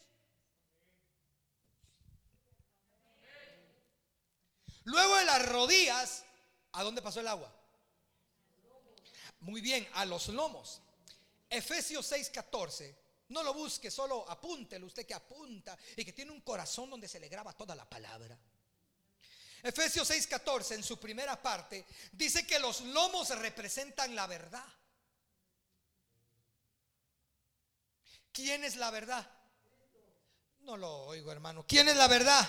Luego 4.85 5.17
de 5.17 5.25
las 5.25 5.49
rodillas, 5.49 6.25
¿a 6.73 6.83
dónde 6.83 7.01
pasó 7.01 7.21
el 7.21 7.29
agua? 7.29 7.62
Muy 9.43 9.61
bien, 9.61 9.89
a 9.95 10.05
los 10.05 10.29
lomos. 10.29 10.81
Efesios 11.49 12.11
6:14. 12.11 12.95
No 13.29 13.43
lo 13.43 13.55
busque, 13.55 13.91
solo 13.91 14.29
apúntelo 14.29 14.87
usted 14.87 15.07
que 15.07 15.15
apunta 15.15 15.77
y 15.97 16.05
que 16.05 16.13
tiene 16.13 16.31
un 16.31 16.43
corazón 16.43 16.91
donde 16.91 17.09
se 17.09 17.19
le 17.19 17.29
graba 17.29 17.53
toda 17.53 17.75
la 17.75 17.89
palabra. 17.89 18.39
Efesios 19.63 20.09
6:14 20.09 20.75
en 20.75 20.83
su 20.83 20.99
primera 20.99 21.41
parte 21.41 21.87
dice 22.13 22.47
que 22.47 22.59
los 22.59 22.83
lomos 22.83 23.31
representan 23.39 24.15
la 24.15 24.27
verdad. 24.27 24.67
¿Quién 28.33 28.65
es 28.65 28.77
la 28.77 28.91
verdad? 28.91 29.29
No 30.61 30.77
lo 30.77 31.05
oigo, 31.07 31.33
hermano. 31.33 31.65
¿Quién 31.67 31.89
es 31.89 31.97
la 31.97 32.07
verdad? 32.07 32.49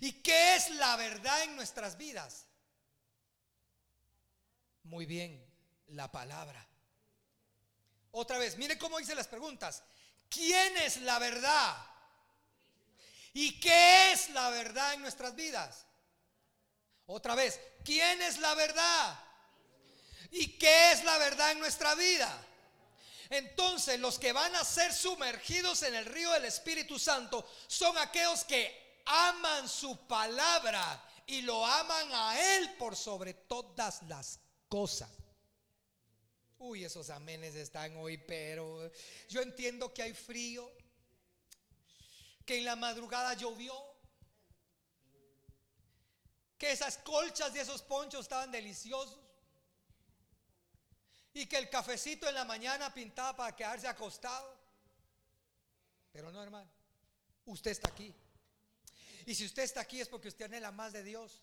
¿Y 0.00 0.12
qué 0.22 0.56
es 0.56 0.70
la 0.70 0.96
verdad 0.96 1.42
en 1.44 1.56
nuestras 1.56 1.96
vidas? 1.96 2.46
Muy 4.82 5.06
bien, 5.06 5.49
la 5.92 6.10
palabra. 6.10 6.66
Otra 8.12 8.38
vez, 8.38 8.56
mire 8.56 8.78
cómo 8.78 8.98
dice 8.98 9.14
las 9.14 9.28
preguntas. 9.28 9.82
¿Quién 10.28 10.76
es 10.78 10.98
la 10.98 11.18
verdad? 11.18 11.76
¿Y 13.32 13.60
qué 13.60 14.12
es 14.12 14.30
la 14.30 14.50
verdad 14.50 14.94
en 14.94 15.02
nuestras 15.02 15.34
vidas? 15.34 15.86
Otra 17.06 17.34
vez, 17.34 17.60
¿quién 17.84 18.20
es 18.22 18.38
la 18.38 18.54
verdad? 18.54 19.18
¿Y 20.30 20.58
qué 20.58 20.92
es 20.92 21.04
la 21.04 21.18
verdad 21.18 21.52
en 21.52 21.60
nuestra 21.60 21.94
vida? 21.94 22.46
Entonces 23.28 23.98
los 24.00 24.18
que 24.18 24.32
van 24.32 24.54
a 24.56 24.64
ser 24.64 24.92
sumergidos 24.92 25.82
en 25.82 25.94
el 25.94 26.04
río 26.04 26.30
del 26.32 26.44
Espíritu 26.44 26.98
Santo 26.98 27.48
son 27.68 27.96
aquellos 27.98 28.44
que 28.44 29.02
aman 29.06 29.68
su 29.68 30.06
palabra 30.06 31.04
y 31.26 31.42
lo 31.42 31.64
aman 31.64 32.08
a 32.12 32.56
Él 32.56 32.74
por 32.74 32.96
sobre 32.96 33.34
todas 33.34 34.02
las 34.04 34.40
cosas. 34.68 35.19
Uy, 36.60 36.84
esos 36.84 37.08
amenes 37.08 37.54
están 37.54 37.96
hoy, 37.96 38.18
pero 38.18 38.92
yo 39.30 39.40
entiendo 39.40 39.94
que 39.94 40.02
hay 40.02 40.12
frío, 40.12 40.70
que 42.44 42.58
en 42.58 42.66
la 42.66 42.76
madrugada 42.76 43.32
llovió, 43.32 43.74
que 46.58 46.70
esas 46.70 46.98
colchas 46.98 47.56
y 47.56 47.60
esos 47.60 47.80
ponchos 47.80 48.20
estaban 48.20 48.52
deliciosos. 48.52 49.18
Y 51.32 51.46
que 51.46 51.56
el 51.56 51.70
cafecito 51.70 52.28
en 52.28 52.34
la 52.34 52.44
mañana 52.44 52.92
pintaba 52.92 53.34
para 53.34 53.56
quedarse 53.56 53.88
acostado. 53.88 54.54
Pero 56.12 56.30
no, 56.30 56.42
hermano. 56.42 56.70
Usted 57.46 57.70
está 57.70 57.88
aquí. 57.88 58.14
Y 59.24 59.34
si 59.34 59.46
usted 59.46 59.62
está 59.62 59.80
aquí 59.80 59.98
es 59.98 60.08
porque 60.08 60.28
usted 60.28 60.44
anhela 60.44 60.72
más 60.72 60.92
de 60.92 61.02
Dios. 61.02 61.42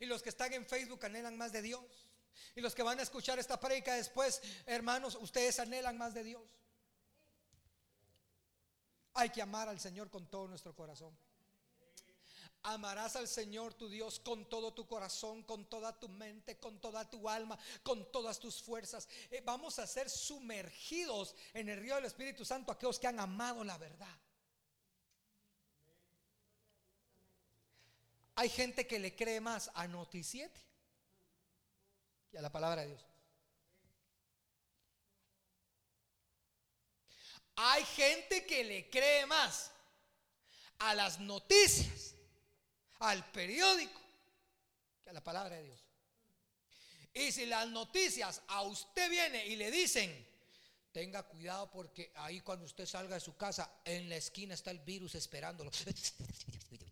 Y 0.00 0.06
los 0.06 0.22
que 0.22 0.30
están 0.30 0.50
en 0.54 0.64
Facebook 0.64 1.04
anhelan 1.04 1.36
más 1.36 1.52
de 1.52 1.60
Dios. 1.60 2.06
Y 2.54 2.60
los 2.60 2.74
que 2.74 2.82
van 2.82 2.98
a 2.98 3.02
escuchar 3.02 3.38
esta 3.38 3.58
prédica 3.58 3.94
después, 3.94 4.42
hermanos, 4.66 5.16
ustedes 5.20 5.58
anhelan 5.58 5.96
más 5.96 6.14
de 6.14 6.24
Dios. 6.24 6.42
Hay 9.14 9.30
que 9.30 9.42
amar 9.42 9.68
al 9.68 9.80
Señor 9.80 10.10
con 10.10 10.26
todo 10.26 10.48
nuestro 10.48 10.74
corazón. 10.74 11.16
Amarás 12.64 13.16
al 13.16 13.26
Señor 13.26 13.74
tu 13.74 13.88
Dios 13.88 14.20
con 14.20 14.48
todo 14.48 14.72
tu 14.72 14.86
corazón, 14.86 15.42
con 15.42 15.64
toda 15.64 15.98
tu 15.98 16.08
mente, 16.08 16.58
con 16.58 16.80
toda 16.80 17.08
tu 17.10 17.28
alma, 17.28 17.58
con 17.82 18.10
todas 18.12 18.38
tus 18.38 18.62
fuerzas. 18.62 19.08
Eh, 19.30 19.42
vamos 19.44 19.78
a 19.80 19.86
ser 19.86 20.08
sumergidos 20.08 21.34
en 21.54 21.68
el 21.68 21.80
río 21.80 21.96
del 21.96 22.04
Espíritu 22.04 22.44
Santo 22.44 22.70
aquellos 22.70 23.00
que 23.00 23.08
han 23.08 23.18
amado 23.18 23.64
la 23.64 23.78
verdad. 23.78 24.16
Hay 28.36 28.48
gente 28.48 28.86
que 28.86 28.98
le 28.98 29.14
cree 29.16 29.40
más 29.40 29.70
a 29.74 29.88
Noticiete 29.88 30.71
y 32.32 32.36
a 32.36 32.42
la 32.42 32.50
palabra 32.50 32.82
de 32.82 32.88
Dios. 32.88 33.06
Hay 37.56 37.84
gente 37.84 38.46
que 38.46 38.64
le 38.64 38.88
cree 38.88 39.26
más 39.26 39.70
a 40.78 40.94
las 40.94 41.20
noticias, 41.20 42.14
al 42.98 43.30
periódico, 43.30 44.00
que 45.04 45.10
a 45.10 45.12
la 45.12 45.22
palabra 45.22 45.56
de 45.56 45.64
Dios. 45.64 45.84
Y 47.14 47.30
si 47.30 47.44
las 47.44 47.68
noticias 47.68 48.40
a 48.48 48.62
usted 48.62 49.10
viene 49.10 49.46
y 49.46 49.56
le 49.56 49.70
dicen, 49.70 50.26
tenga 50.92 51.22
cuidado 51.24 51.70
porque 51.70 52.10
ahí 52.16 52.40
cuando 52.40 52.64
usted 52.64 52.86
salga 52.86 53.14
de 53.14 53.20
su 53.20 53.36
casa, 53.36 53.80
en 53.84 54.08
la 54.08 54.16
esquina 54.16 54.54
está 54.54 54.70
el 54.70 54.78
virus 54.78 55.14
esperándolo. 55.14 55.70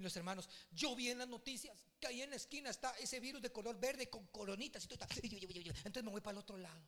Y 0.00 0.02
los 0.02 0.16
hermanos, 0.16 0.48
yo 0.72 0.96
vi 0.96 1.10
en 1.10 1.18
las 1.18 1.28
noticias 1.28 1.76
que 2.00 2.06
ahí 2.06 2.22
en 2.22 2.30
la 2.30 2.36
esquina 2.36 2.70
está 2.70 2.90
ese 2.92 3.20
virus 3.20 3.42
de 3.42 3.52
color 3.52 3.78
verde 3.78 4.08
con 4.08 4.26
coronitas 4.28 4.82
y 4.82 4.88
todo. 4.88 4.98
Entonces 5.22 6.02
me 6.02 6.10
voy 6.10 6.22
para 6.22 6.32
el 6.32 6.38
otro 6.38 6.56
lado. 6.56 6.82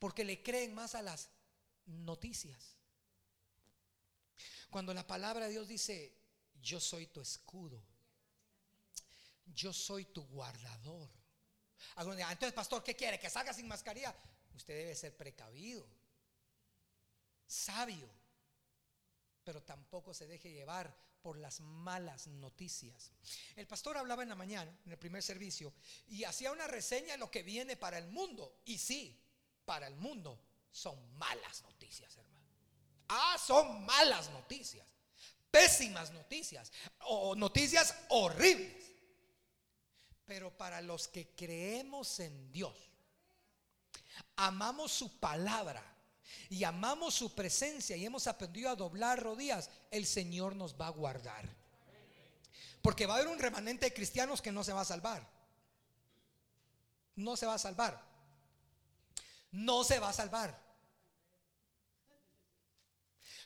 Porque 0.00 0.24
le 0.24 0.42
creen 0.42 0.74
más 0.74 0.96
a 0.96 1.02
las 1.02 1.30
noticias. 1.86 2.74
Cuando 4.70 4.92
la 4.92 5.06
palabra 5.06 5.46
de 5.46 5.52
Dios 5.52 5.68
dice, 5.68 6.18
yo 6.60 6.80
soy 6.80 7.06
tu 7.06 7.20
escudo, 7.20 7.80
yo 9.46 9.72
soy 9.72 10.06
tu 10.06 10.26
guardador. 10.26 11.08
Entonces, 11.96 12.54
pastor, 12.54 12.82
¿qué 12.82 12.96
quiere? 12.96 13.20
¿Que 13.20 13.30
salga 13.30 13.52
sin 13.52 13.68
mascarilla? 13.68 14.16
Usted 14.52 14.76
debe 14.76 14.96
ser 14.96 15.16
precavido, 15.16 15.88
sabio, 17.46 18.10
pero 19.44 19.62
tampoco 19.62 20.12
se 20.12 20.26
deje 20.26 20.50
llevar 20.50 21.06
por 21.22 21.38
las 21.38 21.60
malas 21.60 22.26
noticias. 22.26 23.12
El 23.56 23.66
pastor 23.66 23.96
hablaba 23.96 24.22
en 24.22 24.28
la 24.28 24.34
mañana, 24.34 24.76
en 24.84 24.92
el 24.92 24.98
primer 24.98 25.22
servicio, 25.22 25.72
y 26.08 26.24
hacía 26.24 26.52
una 26.52 26.66
reseña 26.66 27.12
de 27.12 27.18
lo 27.18 27.30
que 27.30 27.42
viene 27.42 27.76
para 27.76 27.98
el 27.98 28.08
mundo. 28.08 28.60
Y 28.64 28.78
sí, 28.78 29.20
para 29.64 29.86
el 29.86 29.96
mundo 29.96 30.40
son 30.70 30.96
malas 31.18 31.62
noticias, 31.62 32.16
hermano. 32.16 32.48
Ah, 33.08 33.36
son 33.44 33.84
malas 33.84 34.30
noticias. 34.30 34.86
Pésimas 35.50 36.12
noticias. 36.12 36.72
O 37.00 37.34
noticias 37.34 37.94
horribles. 38.10 38.84
Pero 40.26 40.56
para 40.56 40.80
los 40.82 41.08
que 41.08 41.34
creemos 41.34 42.20
en 42.20 42.52
Dios, 42.52 42.76
amamos 44.36 44.92
su 44.92 45.18
palabra 45.18 45.82
y 46.50 46.64
amamos 46.64 47.14
su 47.14 47.34
presencia 47.34 47.96
y 47.96 48.04
hemos 48.04 48.26
aprendido 48.26 48.70
a 48.70 48.76
doblar 48.76 49.22
rodillas, 49.22 49.70
el 49.90 50.06
Señor 50.06 50.56
nos 50.56 50.80
va 50.80 50.88
a 50.88 50.90
guardar. 50.90 51.48
Porque 52.82 53.06
va 53.06 53.14
a 53.14 53.16
haber 53.18 53.28
un 53.28 53.38
remanente 53.38 53.86
de 53.86 53.94
cristianos 53.94 54.40
que 54.40 54.52
no 54.52 54.64
se 54.64 54.72
va 54.72 54.82
a 54.82 54.84
salvar. 54.84 55.28
No 57.16 57.36
se 57.36 57.46
va 57.46 57.54
a 57.54 57.58
salvar 57.58 58.08
no 59.52 59.84
se 59.84 59.98
va 59.98 60.10
a 60.10 60.12
salvar. 60.12 60.58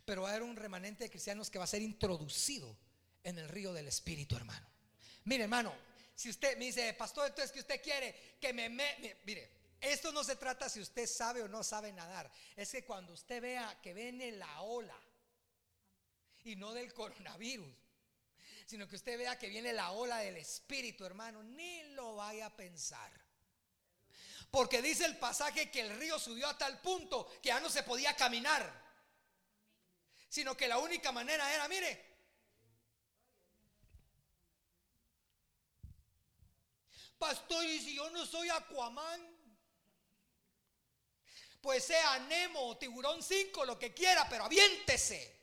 Pero 0.04 0.22
va 0.22 0.28
a 0.28 0.30
haber 0.32 0.42
un 0.42 0.56
remanente 0.56 1.04
de 1.04 1.10
cristianos 1.10 1.50
que 1.50 1.58
va 1.58 1.64
a 1.64 1.68
ser 1.68 1.82
introducido 1.82 2.76
en 3.22 3.38
el 3.38 3.48
río 3.48 3.72
del 3.72 3.86
Espíritu, 3.86 4.36
hermano. 4.36 4.66
Mire, 5.24 5.44
hermano, 5.44 5.72
si 6.14 6.28
usted 6.28 6.58
me 6.58 6.66
dice, 6.66 6.92
pastor, 6.94 7.28
entonces 7.28 7.52
que 7.52 7.60
usted 7.60 7.80
quiere 7.80 8.36
que 8.40 8.52
me, 8.52 8.68
mire, 8.68 9.61
esto 9.82 10.12
no 10.12 10.22
se 10.22 10.36
trata 10.36 10.68
si 10.68 10.80
usted 10.80 11.08
sabe 11.08 11.42
o 11.42 11.48
no 11.48 11.64
sabe 11.64 11.92
nadar. 11.92 12.30
Es 12.54 12.70
que 12.70 12.84
cuando 12.84 13.12
usted 13.12 13.42
vea 13.42 13.80
que 13.82 13.92
viene 13.92 14.30
la 14.30 14.62
ola 14.62 14.96
y 16.44 16.54
no 16.54 16.72
del 16.72 16.94
coronavirus, 16.94 17.74
sino 18.64 18.86
que 18.86 18.94
usted 18.94 19.18
vea 19.18 19.36
que 19.36 19.48
viene 19.48 19.72
la 19.72 19.90
ola 19.90 20.18
del 20.18 20.36
Espíritu, 20.36 21.04
hermano, 21.04 21.42
ni 21.42 21.82
lo 21.94 22.14
vaya 22.14 22.46
a 22.46 22.56
pensar. 22.56 23.10
Porque 24.52 24.80
dice 24.80 25.04
el 25.04 25.18
pasaje 25.18 25.68
que 25.68 25.80
el 25.80 25.98
río 25.98 26.16
subió 26.16 26.46
a 26.46 26.56
tal 26.56 26.80
punto 26.80 27.26
que 27.42 27.48
ya 27.48 27.58
no 27.58 27.68
se 27.68 27.82
podía 27.82 28.14
caminar. 28.14 28.80
Sino 30.28 30.56
que 30.56 30.68
la 30.68 30.78
única 30.78 31.10
manera 31.10 31.52
era, 31.52 31.66
mire, 31.66 32.06
pastor, 37.18 37.64
y 37.64 37.80
si 37.80 37.96
yo 37.96 38.08
no 38.10 38.24
soy 38.24 38.48
Aquaman, 38.48 39.31
pues 41.62 41.84
sea 41.84 42.18
Nemo, 42.28 42.76
tiburón 42.76 43.22
5, 43.22 43.64
lo 43.64 43.78
que 43.78 43.94
quiera, 43.94 44.26
pero 44.28 44.44
aviéntese. 44.44 45.41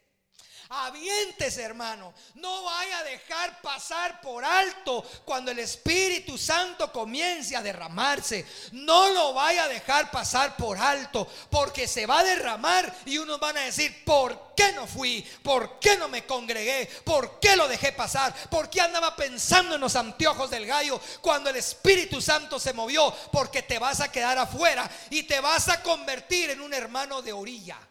Avientes, 0.71 1.57
hermano. 1.57 2.13
No 2.35 2.61
vaya 2.63 2.99
a 2.99 3.03
dejar 3.03 3.59
pasar 3.59 4.21
por 4.21 4.45
alto 4.45 5.03
cuando 5.25 5.49
el 5.49 5.57
Espíritu 5.57 6.37
Santo 6.37 6.91
comience 6.91 7.55
a 7.55 7.63
derramarse. 7.63 8.45
No 8.73 9.09
lo 9.09 9.33
vaya 9.33 9.63
a 9.63 9.67
dejar 9.67 10.11
pasar 10.11 10.55
por 10.57 10.77
alto, 10.77 11.27
porque 11.49 11.87
se 11.87 12.05
va 12.05 12.19
a 12.19 12.23
derramar 12.23 12.95
y 13.07 13.17
unos 13.17 13.39
van 13.39 13.57
a 13.57 13.61
decir, 13.61 14.03
¿por 14.05 14.53
qué 14.55 14.71
no 14.73 14.85
fui? 14.85 15.27
¿Por 15.41 15.79
qué 15.79 15.97
no 15.97 16.07
me 16.07 16.27
congregué? 16.27 16.85
¿Por 17.03 17.39
qué 17.39 17.55
lo 17.55 17.67
dejé 17.67 17.91
pasar? 17.91 18.31
¿Por 18.51 18.69
qué 18.69 18.81
andaba 18.81 19.15
pensando 19.15 19.73
en 19.73 19.81
los 19.81 19.95
anteojos 19.95 20.51
del 20.51 20.67
gallo 20.67 21.01
cuando 21.21 21.49
el 21.49 21.55
Espíritu 21.55 22.21
Santo 22.21 22.59
se 22.59 22.73
movió? 22.73 23.11
Porque 23.31 23.63
te 23.63 23.79
vas 23.79 24.01
a 24.01 24.11
quedar 24.11 24.37
afuera 24.37 24.87
y 25.09 25.23
te 25.23 25.39
vas 25.39 25.67
a 25.67 25.81
convertir 25.81 26.51
en 26.51 26.61
un 26.61 26.75
hermano 26.75 27.23
de 27.23 27.33
orilla. 27.33 27.88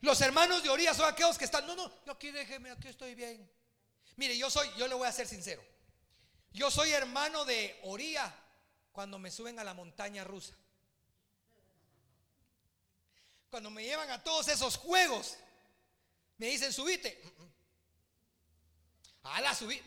Los 0.00 0.20
hermanos 0.20 0.62
de 0.62 0.68
Oría 0.68 0.94
son 0.94 1.12
aquellos 1.12 1.38
que 1.38 1.46
están, 1.46 1.66
no, 1.66 1.74
no, 1.74 1.90
yo 2.04 2.12
aquí 2.12 2.30
déjeme, 2.30 2.70
aquí 2.70 2.88
estoy 2.88 3.14
bien. 3.14 3.50
Mire, 4.16 4.36
yo 4.36 4.50
soy, 4.50 4.68
yo 4.76 4.86
le 4.88 4.94
voy 4.94 5.06
a 5.06 5.12
ser 5.12 5.26
sincero. 5.26 5.62
Yo 6.52 6.70
soy 6.70 6.92
hermano 6.92 7.44
de 7.44 7.78
Oría 7.84 8.34
cuando 8.92 9.18
me 9.18 9.30
suben 9.30 9.58
a 9.58 9.64
la 9.64 9.74
montaña 9.74 10.24
rusa. 10.24 10.54
Cuando 13.50 13.70
me 13.70 13.84
llevan 13.84 14.10
a 14.10 14.22
todos 14.22 14.48
esos 14.48 14.76
juegos, 14.76 15.36
me 16.38 16.46
dicen, 16.46 16.72
subite. 16.72 17.22
A 19.22 19.40
la 19.40 19.54
subí. 19.54 19.82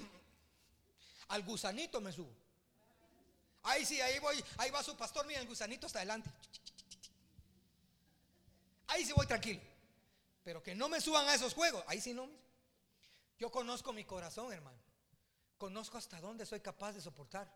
Al 1.30 1.44
gusanito 1.44 2.02
me 2.02 2.12
subo. 2.12 2.34
Ahí 3.64 3.86
sí, 3.86 4.00
ahí 4.02 4.20
voy, 4.20 4.44
ahí 4.58 4.72
va 4.72 4.82
su 4.84 4.96
pastor, 4.96 5.26
mira, 5.26 5.40
el 5.40 5.48
gusanito 5.48 5.86
hasta 5.86 6.00
adelante. 6.00 6.30
Ahí 8.88 9.06
sí 9.06 9.14
voy 9.14 9.28
tranquilo. 9.28 9.62
Pero 10.44 10.64
que 10.64 10.76
no 10.76 10.90
me 10.90 11.02
suban 11.02 11.28
a 11.28 11.36
esos 11.36 11.54
juegos, 11.54 11.84
ahí 11.88 12.00
sí 12.00 12.14
no. 12.14 12.30
Yo 13.38 13.52
conozco 13.52 13.94
mi 13.94 14.06
corazón, 14.06 14.52
hermano. 14.52 14.80
Conozco 15.58 15.98
hasta 15.98 16.20
dónde 16.20 16.46
soy 16.46 16.60
capaz 16.60 16.94
de 16.94 17.02
soportar. 17.02 17.54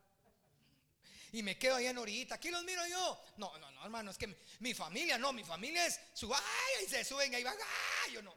Y 1.32 1.42
me 1.42 1.58
quedo 1.58 1.76
ahí 1.76 1.88
en 1.88 1.98
orillita. 1.98 2.36
Aquí 2.36 2.52
los 2.52 2.64
miro 2.64 2.86
yo. 2.88 3.24
No, 3.38 3.58
no, 3.58 3.72
no, 3.72 3.84
hermano. 3.84 4.12
Es 4.12 4.18
que 4.18 4.38
mi, 4.60 4.74
familia, 4.74 5.18
no. 5.18 5.34
Mi 5.34 5.44
familia 5.44 5.86
es 5.86 6.00
su. 6.14 6.34
¡Ay! 6.34 6.88
se 6.88 7.04
suben, 7.04 7.34
ahí 7.34 7.44
van. 7.44 7.58
¡Ay! 8.06 8.14
Yo 8.14 8.22
no. 8.22 8.34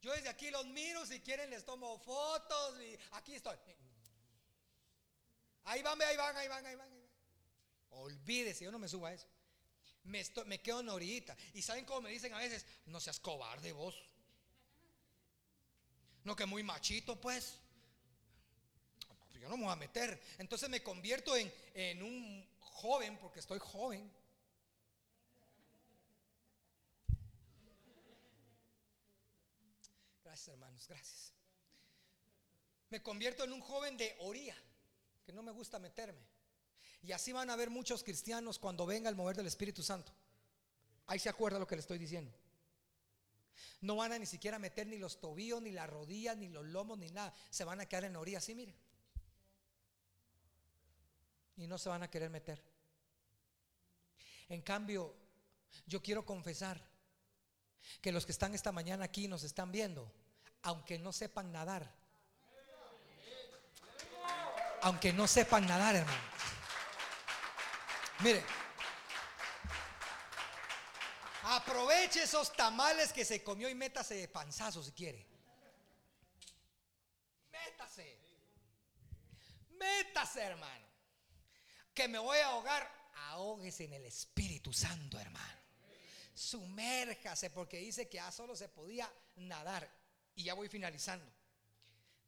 Yo 0.00 0.12
desde 0.12 0.28
aquí 0.28 0.50
los 0.50 0.66
miro. 0.66 1.06
Si 1.06 1.20
quieren, 1.20 1.50
les 1.50 1.64
tomo 1.64 1.98
fotos. 1.98 2.80
Y 2.80 2.98
aquí 3.12 3.34
estoy. 3.34 3.56
Ahí 5.64 5.82
van, 5.82 6.00
ahí 6.02 6.16
van, 6.16 6.36
ahí 6.36 6.48
van, 6.48 6.66
ahí 6.66 6.74
van. 6.74 6.90
Ahí 6.92 6.98
van. 6.98 7.10
Olvídese, 7.90 8.64
yo 8.64 8.72
no 8.72 8.78
me 8.78 8.88
subo 8.88 9.06
a 9.06 9.14
eso 9.14 9.26
me, 10.06 10.60
quedo 10.60 10.80
en 10.80 10.88
orillita. 10.88 11.36
Y 11.54 11.62
saben 11.62 11.84
cómo 11.84 12.02
me 12.02 12.10
dicen 12.10 12.32
a 12.34 12.38
veces, 12.38 12.64
no 12.86 13.00
seas 13.00 13.20
cobarde 13.20 13.72
vos. 13.72 13.94
No 16.24 16.34
que 16.34 16.46
muy 16.46 16.62
machito, 16.62 17.20
pues. 17.20 17.58
Yo 19.40 19.48
no 19.48 19.56
me 19.56 19.64
voy 19.64 19.72
a 19.72 19.76
meter. 19.76 20.20
Entonces 20.38 20.68
me 20.68 20.82
convierto 20.82 21.36
en, 21.36 21.52
en 21.74 22.02
un 22.02 22.48
joven, 22.58 23.18
porque 23.18 23.40
estoy 23.40 23.58
joven. 23.58 24.10
Gracias, 30.24 30.48
hermanos, 30.48 30.86
gracias. 30.88 31.32
Me 32.90 33.02
convierto 33.02 33.44
en 33.44 33.52
un 33.52 33.60
joven 33.60 33.96
de 33.96 34.16
oría, 34.20 34.56
que 35.24 35.32
no 35.32 35.42
me 35.42 35.52
gusta 35.52 35.78
meterme. 35.78 36.25
Y 37.06 37.12
así 37.12 37.32
van 37.32 37.48
a 37.50 37.52
haber 37.52 37.70
muchos 37.70 38.02
cristianos 38.02 38.58
cuando 38.58 38.84
venga 38.84 39.08
el 39.08 39.14
mover 39.14 39.36
del 39.36 39.46
Espíritu 39.46 39.80
Santo. 39.80 40.10
Ahí 41.06 41.20
se 41.20 41.28
acuerda 41.28 41.56
lo 41.56 41.66
que 41.66 41.76
le 41.76 41.80
estoy 41.80 41.98
diciendo. 41.98 42.32
No 43.80 43.94
van 43.94 44.12
a 44.12 44.18
ni 44.18 44.26
siquiera 44.26 44.58
meter 44.58 44.88
ni 44.88 44.98
los 44.98 45.20
tobillos, 45.20 45.62
ni 45.62 45.70
las 45.70 45.88
rodillas, 45.88 46.36
ni 46.36 46.48
los 46.48 46.66
lomos, 46.66 46.98
ni 46.98 47.08
nada. 47.10 47.32
Se 47.48 47.62
van 47.62 47.80
a 47.80 47.86
quedar 47.86 48.04
en 48.04 48.16
orilla 48.16 48.38
así, 48.38 48.56
mire. 48.56 48.74
Y 51.56 51.68
no 51.68 51.78
se 51.78 51.88
van 51.88 52.02
a 52.02 52.10
querer 52.10 52.28
meter. 52.28 52.60
En 54.48 54.62
cambio, 54.62 55.14
yo 55.86 56.02
quiero 56.02 56.26
confesar 56.26 56.84
que 58.00 58.10
los 58.10 58.26
que 58.26 58.32
están 58.32 58.52
esta 58.52 58.72
mañana 58.72 59.04
aquí 59.04 59.28
nos 59.28 59.44
están 59.44 59.70
viendo, 59.70 60.12
aunque 60.62 60.98
no 60.98 61.12
sepan 61.12 61.52
nadar, 61.52 61.88
aunque 64.82 65.12
no 65.12 65.28
sepan 65.28 65.66
nadar, 65.68 65.94
hermano. 65.94 66.35
Mire, 68.20 68.42
aproveche 71.42 72.22
esos 72.22 72.52
tamales 72.54 73.12
que 73.12 73.24
se 73.24 73.42
comió 73.42 73.68
y 73.68 73.74
métase 73.74 74.14
de 74.14 74.28
panzazo 74.28 74.82
si 74.82 74.92
quiere. 74.92 75.26
Métase. 77.52 78.18
Métase, 79.78 80.40
hermano. 80.40 80.86
Que 81.94 82.08
me 82.08 82.18
voy 82.18 82.38
a 82.38 82.46
ahogar. 82.46 82.96
Ahógese 83.28 83.84
en 83.84 83.94
el 83.94 84.06
Espíritu 84.06 84.72
Santo, 84.72 85.18
hermano. 85.18 85.60
Sumérjase 86.34 87.50
porque 87.50 87.78
dice 87.78 88.08
que 88.08 88.16
ya 88.16 88.30
solo 88.32 88.56
se 88.56 88.68
podía 88.68 89.10
nadar. 89.36 89.90
Y 90.34 90.44
ya 90.44 90.54
voy 90.54 90.68
finalizando. 90.68 91.30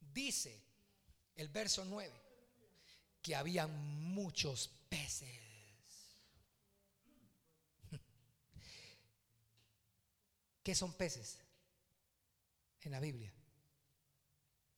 Dice 0.01 0.62
el 1.37 1.48
verso 1.48 1.85
9 1.85 2.12
que 3.22 3.37
había 3.37 3.66
muchos 3.66 4.70
peces. 4.88 5.47
¿Qué 10.68 10.74
son 10.74 10.92
peces 10.92 11.38
en 12.83 12.92
la 12.92 13.00
Biblia? 13.00 13.33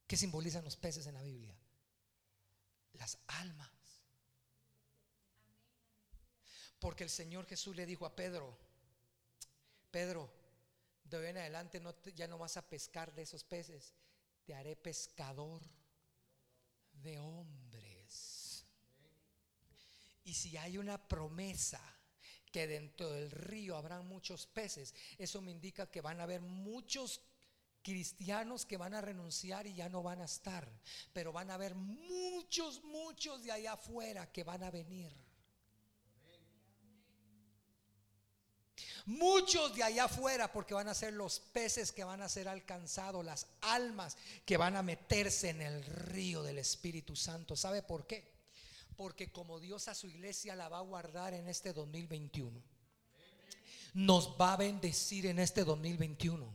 ¿Qué 0.07 0.15
simbolizan 0.15 0.63
los 0.63 0.77
peces 0.77 1.05
en 1.05 1.15
la 1.15 1.21
Biblia? 1.21 1.53
Las 2.93 3.17
almas. 3.27 3.69
Porque 6.79 7.03
el 7.03 7.09
Señor 7.09 7.45
Jesús 7.45 7.75
le 7.75 7.85
dijo 7.85 8.05
a 8.05 8.15
Pedro, 8.15 8.57
Pedro, 9.91 10.33
de 11.03 11.17
hoy 11.17 11.25
en 11.25 11.39
adelante 11.39 11.81
no 11.81 11.93
ya 12.15 12.25
no 12.25 12.37
vas 12.37 12.55
a 12.55 12.69
pescar 12.69 13.13
de 13.13 13.23
esos 13.23 13.43
peces, 13.43 13.93
te 14.45 14.53
haré 14.53 14.77
pescador 14.77 15.61
de 16.93 17.19
hombres. 17.19 18.65
Y 20.23 20.35
si 20.35 20.55
hay 20.55 20.77
una 20.77 21.05
promesa 21.09 21.81
que 22.51 22.67
dentro 22.67 23.09
del 23.11 23.31
río 23.31 23.75
habrán 23.75 24.07
muchos 24.07 24.45
peces, 24.45 24.93
eso 25.17 25.41
me 25.41 25.51
indica 25.51 25.89
que 25.89 26.01
van 26.01 26.19
a 26.19 26.23
haber 26.23 26.41
muchos 26.41 27.21
cristianos 27.81 28.65
que 28.65 28.77
van 28.77 28.93
a 28.93 29.01
renunciar 29.01 29.65
y 29.67 29.73
ya 29.73 29.89
no 29.89 30.03
van 30.03 30.21
a 30.21 30.25
estar, 30.25 30.67
pero 31.13 31.31
van 31.31 31.49
a 31.49 31.55
haber 31.55 31.75
muchos, 31.75 32.83
muchos 32.83 33.43
de 33.43 33.51
allá 33.51 33.73
afuera 33.73 34.31
que 34.31 34.43
van 34.43 34.63
a 34.63 34.71
venir. 34.71 35.11
Muchos 39.05 39.75
de 39.75 39.83
allá 39.83 40.05
afuera, 40.05 40.51
porque 40.51 40.75
van 40.75 40.87
a 40.87 40.93
ser 40.93 41.13
los 41.13 41.39
peces 41.39 41.91
que 41.91 42.03
van 42.03 42.21
a 42.21 42.29
ser 42.29 42.47
alcanzados, 42.47 43.25
las 43.25 43.47
almas 43.61 44.15
que 44.45 44.57
van 44.57 44.75
a 44.75 44.83
meterse 44.83 45.49
en 45.49 45.61
el 45.61 45.83
río 45.83 46.43
del 46.43 46.59
Espíritu 46.59 47.15
Santo. 47.15 47.55
¿Sabe 47.55 47.81
por 47.81 48.05
qué? 48.05 48.40
Porque 49.01 49.31
como 49.31 49.59
Dios 49.59 49.87
a 49.87 49.95
su 49.95 50.05
iglesia 50.05 50.55
la 50.55 50.69
va 50.69 50.77
a 50.77 50.81
guardar 50.81 51.33
en 51.33 51.47
este 51.47 51.73
2021 51.73 52.61
nos 53.93 54.39
va 54.39 54.53
a 54.53 54.57
bendecir 54.57 55.25
en 55.25 55.39
este 55.39 55.63
2021 55.63 56.47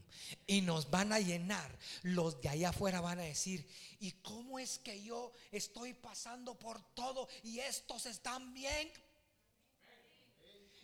y 0.47 0.61
nos 0.61 0.89
van 0.89 1.13
a 1.13 1.19
llenar. 1.19 1.77
Los 2.03 2.41
de 2.41 2.49
allá 2.49 2.69
afuera 2.71 3.01
van 3.01 3.19
a 3.19 3.25
decir, 3.25 3.69
¿y 3.99 4.13
cómo 4.23 4.59
es 4.61 4.79
que 4.79 5.03
yo 5.03 5.33
estoy 5.51 5.93
pasando 5.93 6.57
por 6.57 6.81
todo 6.95 7.29
y 7.43 7.59
estos 7.59 8.07
están 8.07 8.55
bien? 8.55 8.91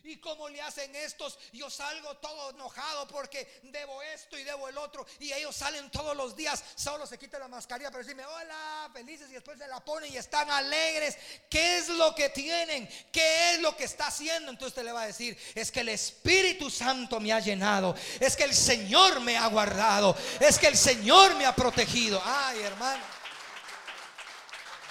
¿Y 0.05 0.17
cómo 0.17 0.49
le 0.49 0.61
hacen 0.61 0.95
estos? 0.97 1.39
Yo 1.53 1.71
salgo 1.71 2.17
todo 2.17 2.51
enojado 2.51 3.07
porque 3.07 3.61
debo 3.63 4.03
esto 4.03 4.37
y 4.37 4.43
debo 4.43 4.69
el 4.69 4.77
otro. 4.77 5.07
Y 5.21 5.33
ellos 5.33 5.55
salen 5.55 5.91
todos 5.91 6.17
los 6.17 6.35
días, 6.35 6.63
solo 6.75 7.07
se 7.07 7.19
quitan 7.19 7.41
la 7.41 7.49
mascarilla 7.49 7.91
para 7.91 8.03
decirme, 8.03 8.25
hola, 8.25 8.91
felices 8.93 9.31
y 9.31 9.35
después 9.35 9.59
se 9.59 9.69
la 9.69 9.79
ponen 9.85 10.13
y 10.13 10.17
están 10.17 10.51
alegres. 10.51 11.17
¿Qué 11.49 11.79
es 11.79 11.89
lo 11.89 12.15
que 12.17 12.31
tienen? 12.31 12.89
¿Qué 13.13 13.55
es 13.55 13.61
lo 13.61 13.77
que 13.77 13.85
está 13.85 14.09
haciendo? 14.09 14.51
Entonces 14.51 14.73
usted 14.73 14.85
le 14.85 14.93
va 14.93 15.03
a 15.03 15.07
decir, 15.07 15.39
es 15.55 15.71
que 15.71 15.81
el 15.81 15.91
Espíritu 15.91 16.69
Santo 16.69 17.21
me 17.21 17.33
ha 17.33 17.39
llenado. 17.39 17.95
Es 18.19 18.37
que 18.37 18.45
el 18.45 18.55
Señor 18.55 19.21
me 19.21 19.37
ha 19.37 19.47
guardado. 19.47 20.17
Es 20.41 20.59
que 20.59 20.67
el 20.67 20.77
Señor 20.77 21.37
me 21.37 21.47
ha 21.47 21.55
protegido. 21.55 22.21
Ay, 22.25 22.61
hermano. 22.63 23.05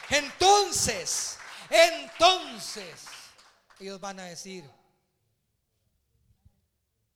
Entonces, 0.10 1.38
entonces, 1.69 3.06
ellos 3.80 4.00
van 4.00 4.19
a 4.19 4.26
decir, 4.26 4.69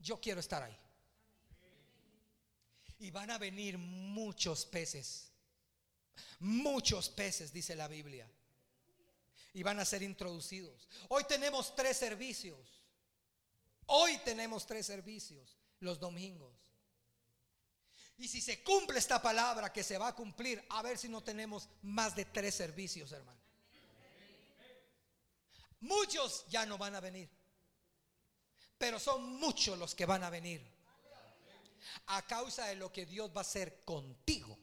yo 0.06 0.22
quiero 0.22 0.40
estar 0.40 0.62
ahí. 0.62 0.78
Y 3.00 3.10
van 3.10 3.32
a 3.32 3.40
venir 3.40 3.78
muchos 3.78 4.66
peces. 4.66 5.32
Muchos 6.40 7.10
peces, 7.10 7.52
dice 7.52 7.76
la 7.76 7.88
Biblia. 7.88 8.30
Y 9.54 9.64
van 9.64 9.80
a 9.80 9.86
ser 9.86 10.04
introducidos. 10.04 10.88
Hoy 11.10 11.24
tenemos 11.24 11.76
tres 11.76 11.98
servicios. 11.98 12.84
Hoy 13.88 14.18
tenemos 14.20 14.66
tres 14.66 14.86
servicios 14.86 15.58
los 15.80 16.00
domingos. 16.00 16.54
Y 18.18 18.28
si 18.28 18.42
se 18.42 18.64
cumple 18.64 19.00
esta 19.00 19.22
palabra 19.22 19.74
que 19.74 19.84
se 19.84 19.98
va 19.98 20.10
a 20.10 20.16
cumplir, 20.16 20.64
a 20.70 20.82
ver 20.82 20.98
si 20.98 21.10
no 21.10 21.22
tenemos 21.22 21.68
más 21.82 22.16
de 22.16 22.26
tres 22.26 22.56
servicios, 22.56 23.12
hermano. 23.12 23.42
Muchos 25.82 26.46
ya 26.48 26.66
no 26.66 26.78
van 26.78 26.96
a 26.96 27.00
venir 27.00 27.30
pero 28.78 29.00
son 29.00 29.38
muchos 29.38 29.78
los 29.78 29.96
que 29.96 30.06
van 30.06 30.24
a 30.24 30.30
venir. 30.30 30.62
A 32.08 32.22
causa 32.24 32.66
de 32.68 32.76
lo 32.76 32.92
que 32.92 33.06
Dios 33.06 33.32
va 33.32 33.40
a 33.40 33.42
hacer 33.42 33.84
contigo. 33.84 34.58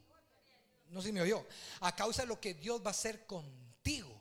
No 0.88 1.01
sé 1.01 1.09
si 1.09 1.12
me 1.12 1.22
oyó. 1.22 1.46
A 1.81 1.96
causa 1.96 2.22
de 2.22 2.29
lo 2.29 2.40
que 2.40 2.55
Dios 2.55 2.83
va 2.83 2.88
a 2.88 2.90
hacer 2.90 3.27
contigo. 3.27 4.20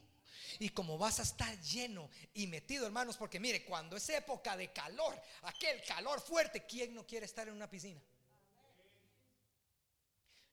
Y 0.60 0.70
como 0.70 0.98
vas 0.98 1.20
a 1.20 1.24
estar 1.24 1.60
lleno 1.62 2.10
y 2.34 2.48
metido, 2.48 2.86
hermanos, 2.86 3.18
porque 3.18 3.40
mire, 3.40 3.66
cuando 3.66 3.98
es 3.98 4.10
época 4.10 4.56
de 4.56 4.72
calor, 4.72 5.20
aquel 5.44 5.82
calor 5.84 6.22
fuerte, 6.22 6.66
¿quién 6.66 6.94
no 6.94 7.06
quiere 7.06 7.26
estar 7.26 7.48
en 7.48 7.56
una 7.56 7.70
piscina? 7.70 8.02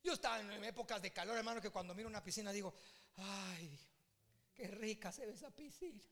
Yo 0.03 0.15
estaba 0.15 0.41
en 0.41 0.65
épocas 0.65 1.03
de 1.03 1.13
calor, 1.13 1.37
hermano, 1.37 1.61
que 1.61 1.71
cuando 1.71 1.95
miro 1.95 2.09
una 2.09 2.25
piscina 2.25 2.53
digo, 2.53 2.73
ay, 3.17 3.79
qué 4.55 4.69
rica 4.69 5.13
se 5.13 5.27
ve 5.27 5.33
esa 5.33 5.51
piscina. 5.51 6.03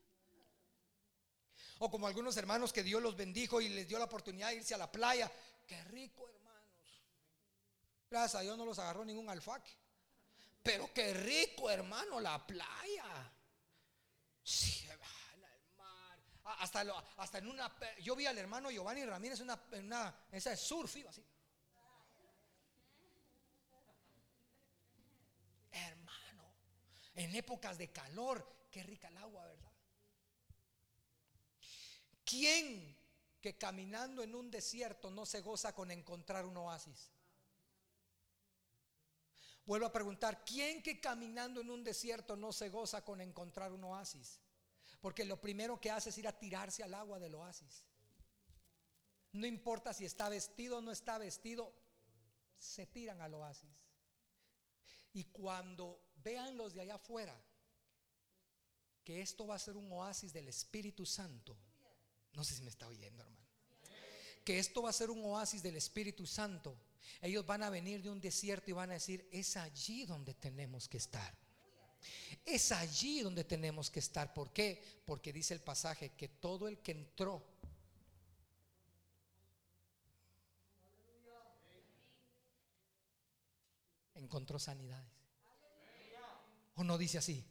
O 1.79 1.89
como 1.91 2.07
algunos 2.07 2.35
hermanos 2.37 2.73
que 2.73 2.83
Dios 2.83 3.01
los 3.01 3.15
bendijo 3.15 3.61
y 3.61 3.69
les 3.69 3.87
dio 3.87 3.99
la 3.99 4.05
oportunidad 4.05 4.49
de 4.49 4.55
irse 4.55 4.73
a 4.73 4.77
la 4.77 4.91
playa. 4.91 5.31
Qué 5.65 5.83
rico, 5.85 6.27
hermanos. 6.27 6.47
Gracias 8.09 8.35
a 8.35 8.41
Dios 8.41 8.57
no 8.57 8.65
los 8.65 8.79
agarró 8.79 9.05
ningún 9.05 9.29
alfaque. 9.29 9.71
Pero 10.63 10.91
qué 10.93 11.13
rico, 11.13 11.69
hermano, 11.69 12.19
la 12.19 12.45
playa. 12.45 13.31
Sí, 14.43 14.87
mar. 15.77 16.19
Hasta, 16.59 16.85
hasta 17.17 17.37
en 17.37 17.47
una. 17.47 17.73
Yo 18.01 18.15
vi 18.15 18.25
al 18.25 18.37
hermano 18.37 18.71
Giovanni 18.71 19.05
Ramírez 19.05 19.39
una, 19.41 19.61
en 19.71 19.85
una 19.85 20.27
esa 20.31 20.49
de 20.49 20.57
surf, 20.57 20.95
iba 20.97 21.09
así. 21.09 21.23
Hermano, 25.71 26.53
en 27.15 27.35
épocas 27.35 27.77
de 27.77 27.91
calor, 27.91 28.67
qué 28.71 28.83
rica 28.83 29.09
el 29.09 29.17
agua, 29.17 29.45
¿verdad? 29.45 29.76
¿Quién 32.27 32.93
que 33.39 33.57
caminando 33.57 34.21
en 34.21 34.35
un 34.35 34.51
desierto 34.51 35.09
no 35.09 35.25
se 35.25 35.39
goza 35.39 35.73
con 35.73 35.91
encontrar 35.91 36.45
un 36.45 36.57
oasis? 36.57 37.09
Vuelvo 39.65 39.85
a 39.85 39.93
preguntar, 39.93 40.43
¿quién 40.43 40.83
que 40.83 40.99
caminando 40.99 41.61
en 41.61 41.69
un 41.69 41.85
desierto 41.85 42.35
no 42.35 42.51
se 42.51 42.67
goza 42.69 43.05
con 43.05 43.21
encontrar 43.21 43.71
un 43.71 43.85
oasis? 43.85 44.41
Porque 44.99 45.23
lo 45.23 45.39
primero 45.39 45.79
que 45.79 45.89
hace 45.89 46.09
es 46.09 46.17
ir 46.17 46.27
a 46.27 46.37
tirarse 46.37 46.83
al 46.83 46.93
agua 46.95 47.17
del 47.17 47.35
oasis. 47.35 47.85
No 49.31 49.47
importa 49.47 49.93
si 49.93 50.03
está 50.03 50.27
vestido 50.27 50.79
o 50.79 50.81
no 50.81 50.91
está 50.91 51.17
vestido, 51.17 51.73
se 52.57 52.87
tiran 52.87 53.21
al 53.21 53.35
oasis. 53.35 53.69
Y 55.13 55.23
cuando 55.25 56.11
vean 56.15 56.57
los 56.57 56.73
de 56.73 56.81
allá 56.81 56.95
afuera 56.95 57.41
que 59.05 59.21
esto 59.21 59.47
va 59.47 59.55
a 59.55 59.59
ser 59.59 59.77
un 59.77 59.89
oasis 59.93 60.33
del 60.33 60.49
Espíritu 60.49 61.05
Santo, 61.05 61.57
no 62.37 62.43
sé 62.43 62.53
si 62.53 62.61
me 62.61 62.69
está 62.69 62.87
oyendo, 62.87 63.23
hermano. 63.23 63.47
que 64.45 64.59
esto 64.59 64.83
va 64.83 64.91
a 64.91 64.93
ser 64.93 65.09
un 65.09 65.25
oasis 65.25 65.63
del 65.63 65.75
Espíritu 65.75 66.27
Santo, 66.27 66.77
ellos 67.19 67.43
van 67.47 67.63
a 67.63 67.71
venir 67.71 68.03
de 68.03 68.11
un 68.11 68.21
desierto 68.21 68.69
y 68.69 68.73
van 68.73 68.91
a 68.91 68.93
decir, 68.93 69.27
es 69.31 69.57
allí 69.57 70.05
donde 70.05 70.35
tenemos 70.35 70.87
que 70.87 70.97
estar. 70.97 71.35
Es 72.45 72.71
allí 72.71 73.21
donde 73.21 73.43
tenemos 73.43 73.89
que 73.89 73.99
estar. 73.99 74.35
¿Por 74.35 74.53
qué? 74.53 75.01
Porque 75.03 75.33
dice 75.33 75.55
el 75.55 75.61
pasaje 75.61 76.11
que 76.11 76.27
todo 76.27 76.67
el 76.67 76.77
que 76.77 76.91
entró 76.91 77.43
encontró 84.13 84.59
sanidades. 84.59 85.09
¿O 86.75 86.83
no 86.83 86.99
dice 86.99 87.17
así? 87.17 87.43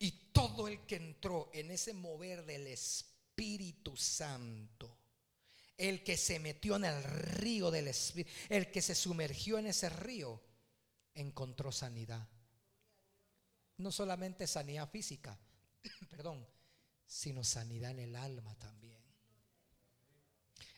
Y 0.00 0.10
todo 0.32 0.66
el 0.66 0.84
que 0.84 0.96
entró 0.96 1.48
en 1.52 1.70
ese 1.70 1.94
mover 1.94 2.44
del 2.44 2.66
Espíritu 2.66 3.09
Santo, 3.96 4.98
el 5.76 6.02
que 6.04 6.16
se 6.16 6.38
metió 6.38 6.76
en 6.76 6.84
el 6.84 7.02
río 7.02 7.70
del 7.70 7.88
Espíritu, 7.88 8.30
el 8.48 8.70
que 8.70 8.82
se 8.82 8.94
sumergió 8.94 9.58
en 9.58 9.66
ese 9.66 9.88
río, 9.88 10.42
encontró 11.14 11.72
sanidad. 11.72 12.26
No 13.78 13.90
solamente 13.90 14.46
sanidad 14.46 14.90
física, 14.90 15.38
perdón, 16.10 16.46
sino 17.06 17.42
sanidad 17.44 17.92
en 17.92 18.00
el 18.00 18.16
alma 18.16 18.54
también. 18.58 19.00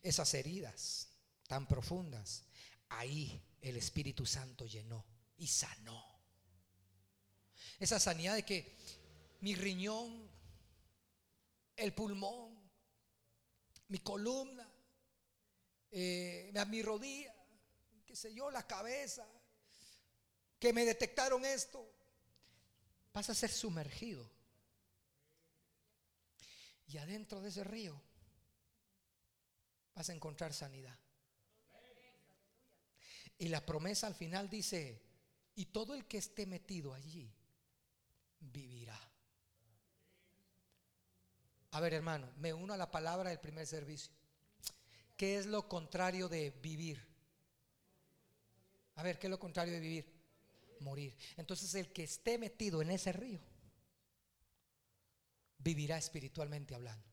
Esas 0.03 0.33
heridas 0.35 1.09
tan 1.47 1.67
profundas, 1.67 2.45
ahí 2.89 3.41
el 3.61 3.77
Espíritu 3.77 4.25
Santo 4.25 4.67
llenó 4.67 5.05
y 5.37 5.47
sanó. 5.47 6.05
Esa 7.79 7.99
sanidad 7.99 8.35
de 8.35 8.45
que 8.45 8.77
mi 9.41 9.55
riñón, 9.55 10.31
el 11.77 11.93
pulmón, 11.93 12.52
mi 13.93 13.99
columna, 13.99 14.67
eh, 15.91 16.51
mi 16.69 16.81
rodilla, 16.81 17.35
qué 18.07 18.17
sé 18.17 18.33
yo, 18.33 18.51
la 18.51 18.67
cabeza, 18.67 19.29
que 20.59 20.73
me 20.73 20.87
detectaron 20.87 21.45
esto, 21.45 21.87
vas 23.13 23.29
a 23.29 23.35
ser 23.35 23.51
sumergido. 23.51 24.27
Y 26.87 26.97
adentro 26.97 27.43
de 27.43 27.51
ese 27.51 27.65
río 27.65 28.01
vas 29.95 30.09
a 30.09 30.15
encontrar 30.15 30.55
sanidad. 30.55 30.99
Y 33.37 33.49
la 33.49 33.67
promesa 33.67 34.07
al 34.07 34.15
final 34.15 34.49
dice, 34.49 35.03
y 35.55 35.67
todo 35.67 35.93
el 35.93 36.07
que 36.07 36.17
esté 36.17 36.47
metido 36.47 36.95
allí 36.95 37.31
vivirá. 38.41 39.12
A 41.73 41.81
ver, 41.81 41.95
hermano, 41.95 42.31
me 42.37 42.53
uno 42.53 42.75
a 42.75 42.77
la 42.77 42.91
palabra 42.91 43.31
del 43.31 43.41
primer 43.41 43.67
servicio. 43.67 44.13
¿Qué 45.17 45.39
es 45.39 45.47
lo 45.47 45.69
contrario 45.69 46.29
de 46.29 46.51
vivir? 46.51 47.03
A 48.97 49.03
ver, 49.03 49.19
¿qué 49.19 49.27
es 49.27 49.31
lo 49.31 49.39
contrario 49.39 49.73
de 49.73 49.81
vivir? 49.81 50.13
Morir. 50.81 51.17
Entonces 51.37 51.75
el 51.75 51.91
que 51.93 52.05
esté 52.05 52.39
metido 52.39 52.83
en 52.83 52.91
ese 52.91 53.13
río 53.13 53.41
vivirá 55.59 55.97
espiritualmente 55.97 56.75
hablando. 56.75 57.09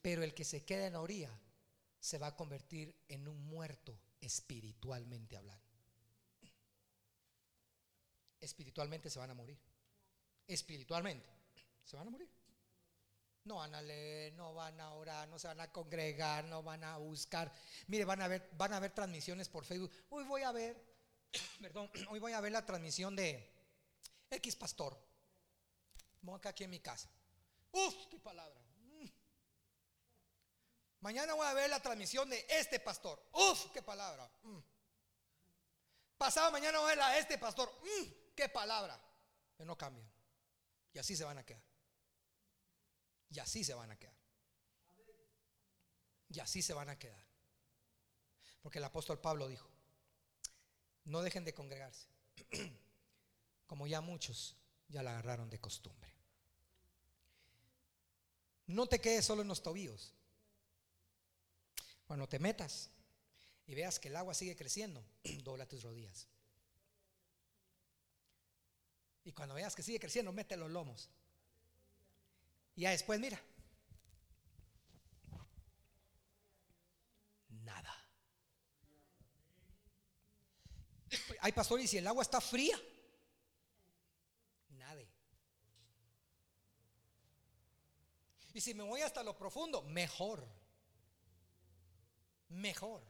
Pero 0.00 0.22
el 0.22 0.32
que 0.32 0.44
se 0.44 0.64
quede 0.64 0.86
en 0.86 0.92
la 0.92 1.00
orilla 1.00 1.30
se 1.98 2.18
va 2.18 2.28
a 2.28 2.36
convertir 2.36 2.94
en 3.08 3.26
un 3.26 3.44
muerto 3.46 3.98
espiritualmente 4.20 5.36
hablando. 5.36 5.64
Espiritualmente 8.40 9.10
se 9.10 9.18
van 9.18 9.30
a 9.30 9.34
morir. 9.34 9.58
Espiritualmente 10.46 11.28
se 11.84 11.96
van 11.96 12.06
a 12.06 12.10
morir. 12.10 12.28
No 13.44 13.56
van 13.56 13.74
a 13.74 13.82
leer, 13.82 14.32
no 14.34 14.54
van 14.54 14.80
a 14.80 14.92
orar, 14.94 15.28
no 15.28 15.38
se 15.38 15.48
van 15.48 15.60
a 15.60 15.72
congregar, 15.72 16.44
no 16.44 16.62
van 16.62 16.84
a 16.84 16.96
buscar. 16.98 17.52
Mire, 17.88 18.04
van 18.04 18.22
a 18.22 18.28
ver, 18.28 18.48
van 18.52 18.72
a 18.72 18.80
ver 18.80 18.92
transmisiones 18.92 19.48
por 19.48 19.64
Facebook. 19.64 19.90
Hoy 20.10 20.24
voy 20.24 20.42
a 20.42 20.52
ver, 20.52 20.80
perdón, 21.60 21.90
hoy 22.08 22.20
voy 22.20 22.32
a 22.32 22.40
ver 22.40 22.52
la 22.52 22.64
transmisión 22.64 23.16
de 23.16 23.52
X 24.30 24.56
pastor. 24.56 24.96
Acá 26.32 26.50
aquí 26.50 26.64
en 26.64 26.70
mi 26.70 26.78
casa. 26.78 27.10
Uf, 27.72 28.06
qué 28.08 28.18
palabra. 28.18 28.62
Mañana 31.00 31.34
voy 31.34 31.46
a 31.46 31.52
ver 31.52 31.68
la 31.68 31.80
transmisión 31.80 32.30
de 32.30 32.46
este 32.48 32.78
pastor. 32.78 33.20
Uf, 33.32 33.72
qué 33.72 33.82
palabra. 33.82 34.30
Mm. 34.42 34.58
Pasado 36.16 36.52
mañana 36.52 36.78
voy 36.78 36.86
a 36.86 36.90
ver 36.90 36.98
la 36.98 37.10
de 37.10 37.18
este 37.18 37.38
pastor. 37.38 37.68
Mm, 37.82 38.34
qué 38.36 38.48
palabra. 38.48 39.00
Que 39.56 39.64
no 39.64 39.76
cambian. 39.76 40.08
Y 40.92 41.00
así 41.00 41.16
se 41.16 41.24
van 41.24 41.38
a 41.38 41.44
quedar. 41.44 41.71
Y 43.32 43.38
así 43.38 43.64
se 43.64 43.74
van 43.74 43.90
a 43.90 43.98
quedar. 43.98 44.14
Y 46.28 46.40
así 46.40 46.60
se 46.60 46.74
van 46.74 46.90
a 46.90 46.98
quedar. 46.98 47.24
Porque 48.60 48.78
el 48.78 48.84
apóstol 48.84 49.20
Pablo 49.20 49.48
dijo, 49.48 49.68
no 51.04 51.22
dejen 51.22 51.44
de 51.44 51.54
congregarse. 51.54 52.08
Como 53.66 53.86
ya 53.86 54.00
muchos 54.00 54.56
ya 54.88 55.02
la 55.02 55.12
agarraron 55.12 55.48
de 55.48 55.58
costumbre. 55.58 56.12
No 58.66 58.86
te 58.86 59.00
quedes 59.00 59.24
solo 59.24 59.42
en 59.42 59.48
los 59.48 59.62
tobillos. 59.62 60.12
Cuando 62.06 62.28
te 62.28 62.38
metas 62.38 62.90
y 63.66 63.74
veas 63.74 63.98
que 63.98 64.08
el 64.08 64.16
agua 64.16 64.34
sigue 64.34 64.56
creciendo, 64.56 65.02
dobla 65.42 65.66
tus 65.66 65.82
rodillas. 65.82 66.28
Y 69.24 69.32
cuando 69.32 69.54
veas 69.54 69.74
que 69.74 69.82
sigue 69.82 70.00
creciendo, 70.00 70.32
mete 70.32 70.56
los 70.56 70.70
lomos. 70.70 71.08
Y 72.74 72.82
ya 72.82 72.90
después, 72.90 73.20
mira. 73.20 73.40
Nada. 77.48 77.94
Hay 81.40 81.52
pastores 81.52 81.84
y 81.84 81.88
si 81.88 81.98
el 81.98 82.06
agua 82.06 82.22
está 82.22 82.40
fría, 82.40 82.80
nada. 84.70 85.02
Y 88.54 88.60
si 88.60 88.74
me 88.74 88.82
voy 88.84 89.02
hasta 89.02 89.22
lo 89.22 89.36
profundo, 89.36 89.82
mejor 89.82 90.62
mejor. 92.52 93.02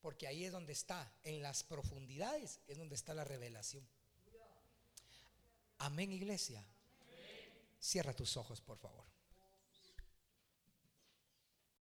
Porque 0.00 0.26
ahí 0.26 0.44
es 0.44 0.52
donde 0.52 0.72
está, 0.72 1.12
en 1.24 1.42
las 1.42 1.62
profundidades 1.62 2.60
es 2.66 2.78
donde 2.78 2.94
está 2.94 3.14
la 3.14 3.24
revelación. 3.24 3.86
Amén, 5.78 6.12
iglesia. 6.12 6.64
Cierra 7.78 8.12
tus 8.12 8.36
ojos, 8.36 8.60
por 8.60 8.78
favor. 8.78 9.17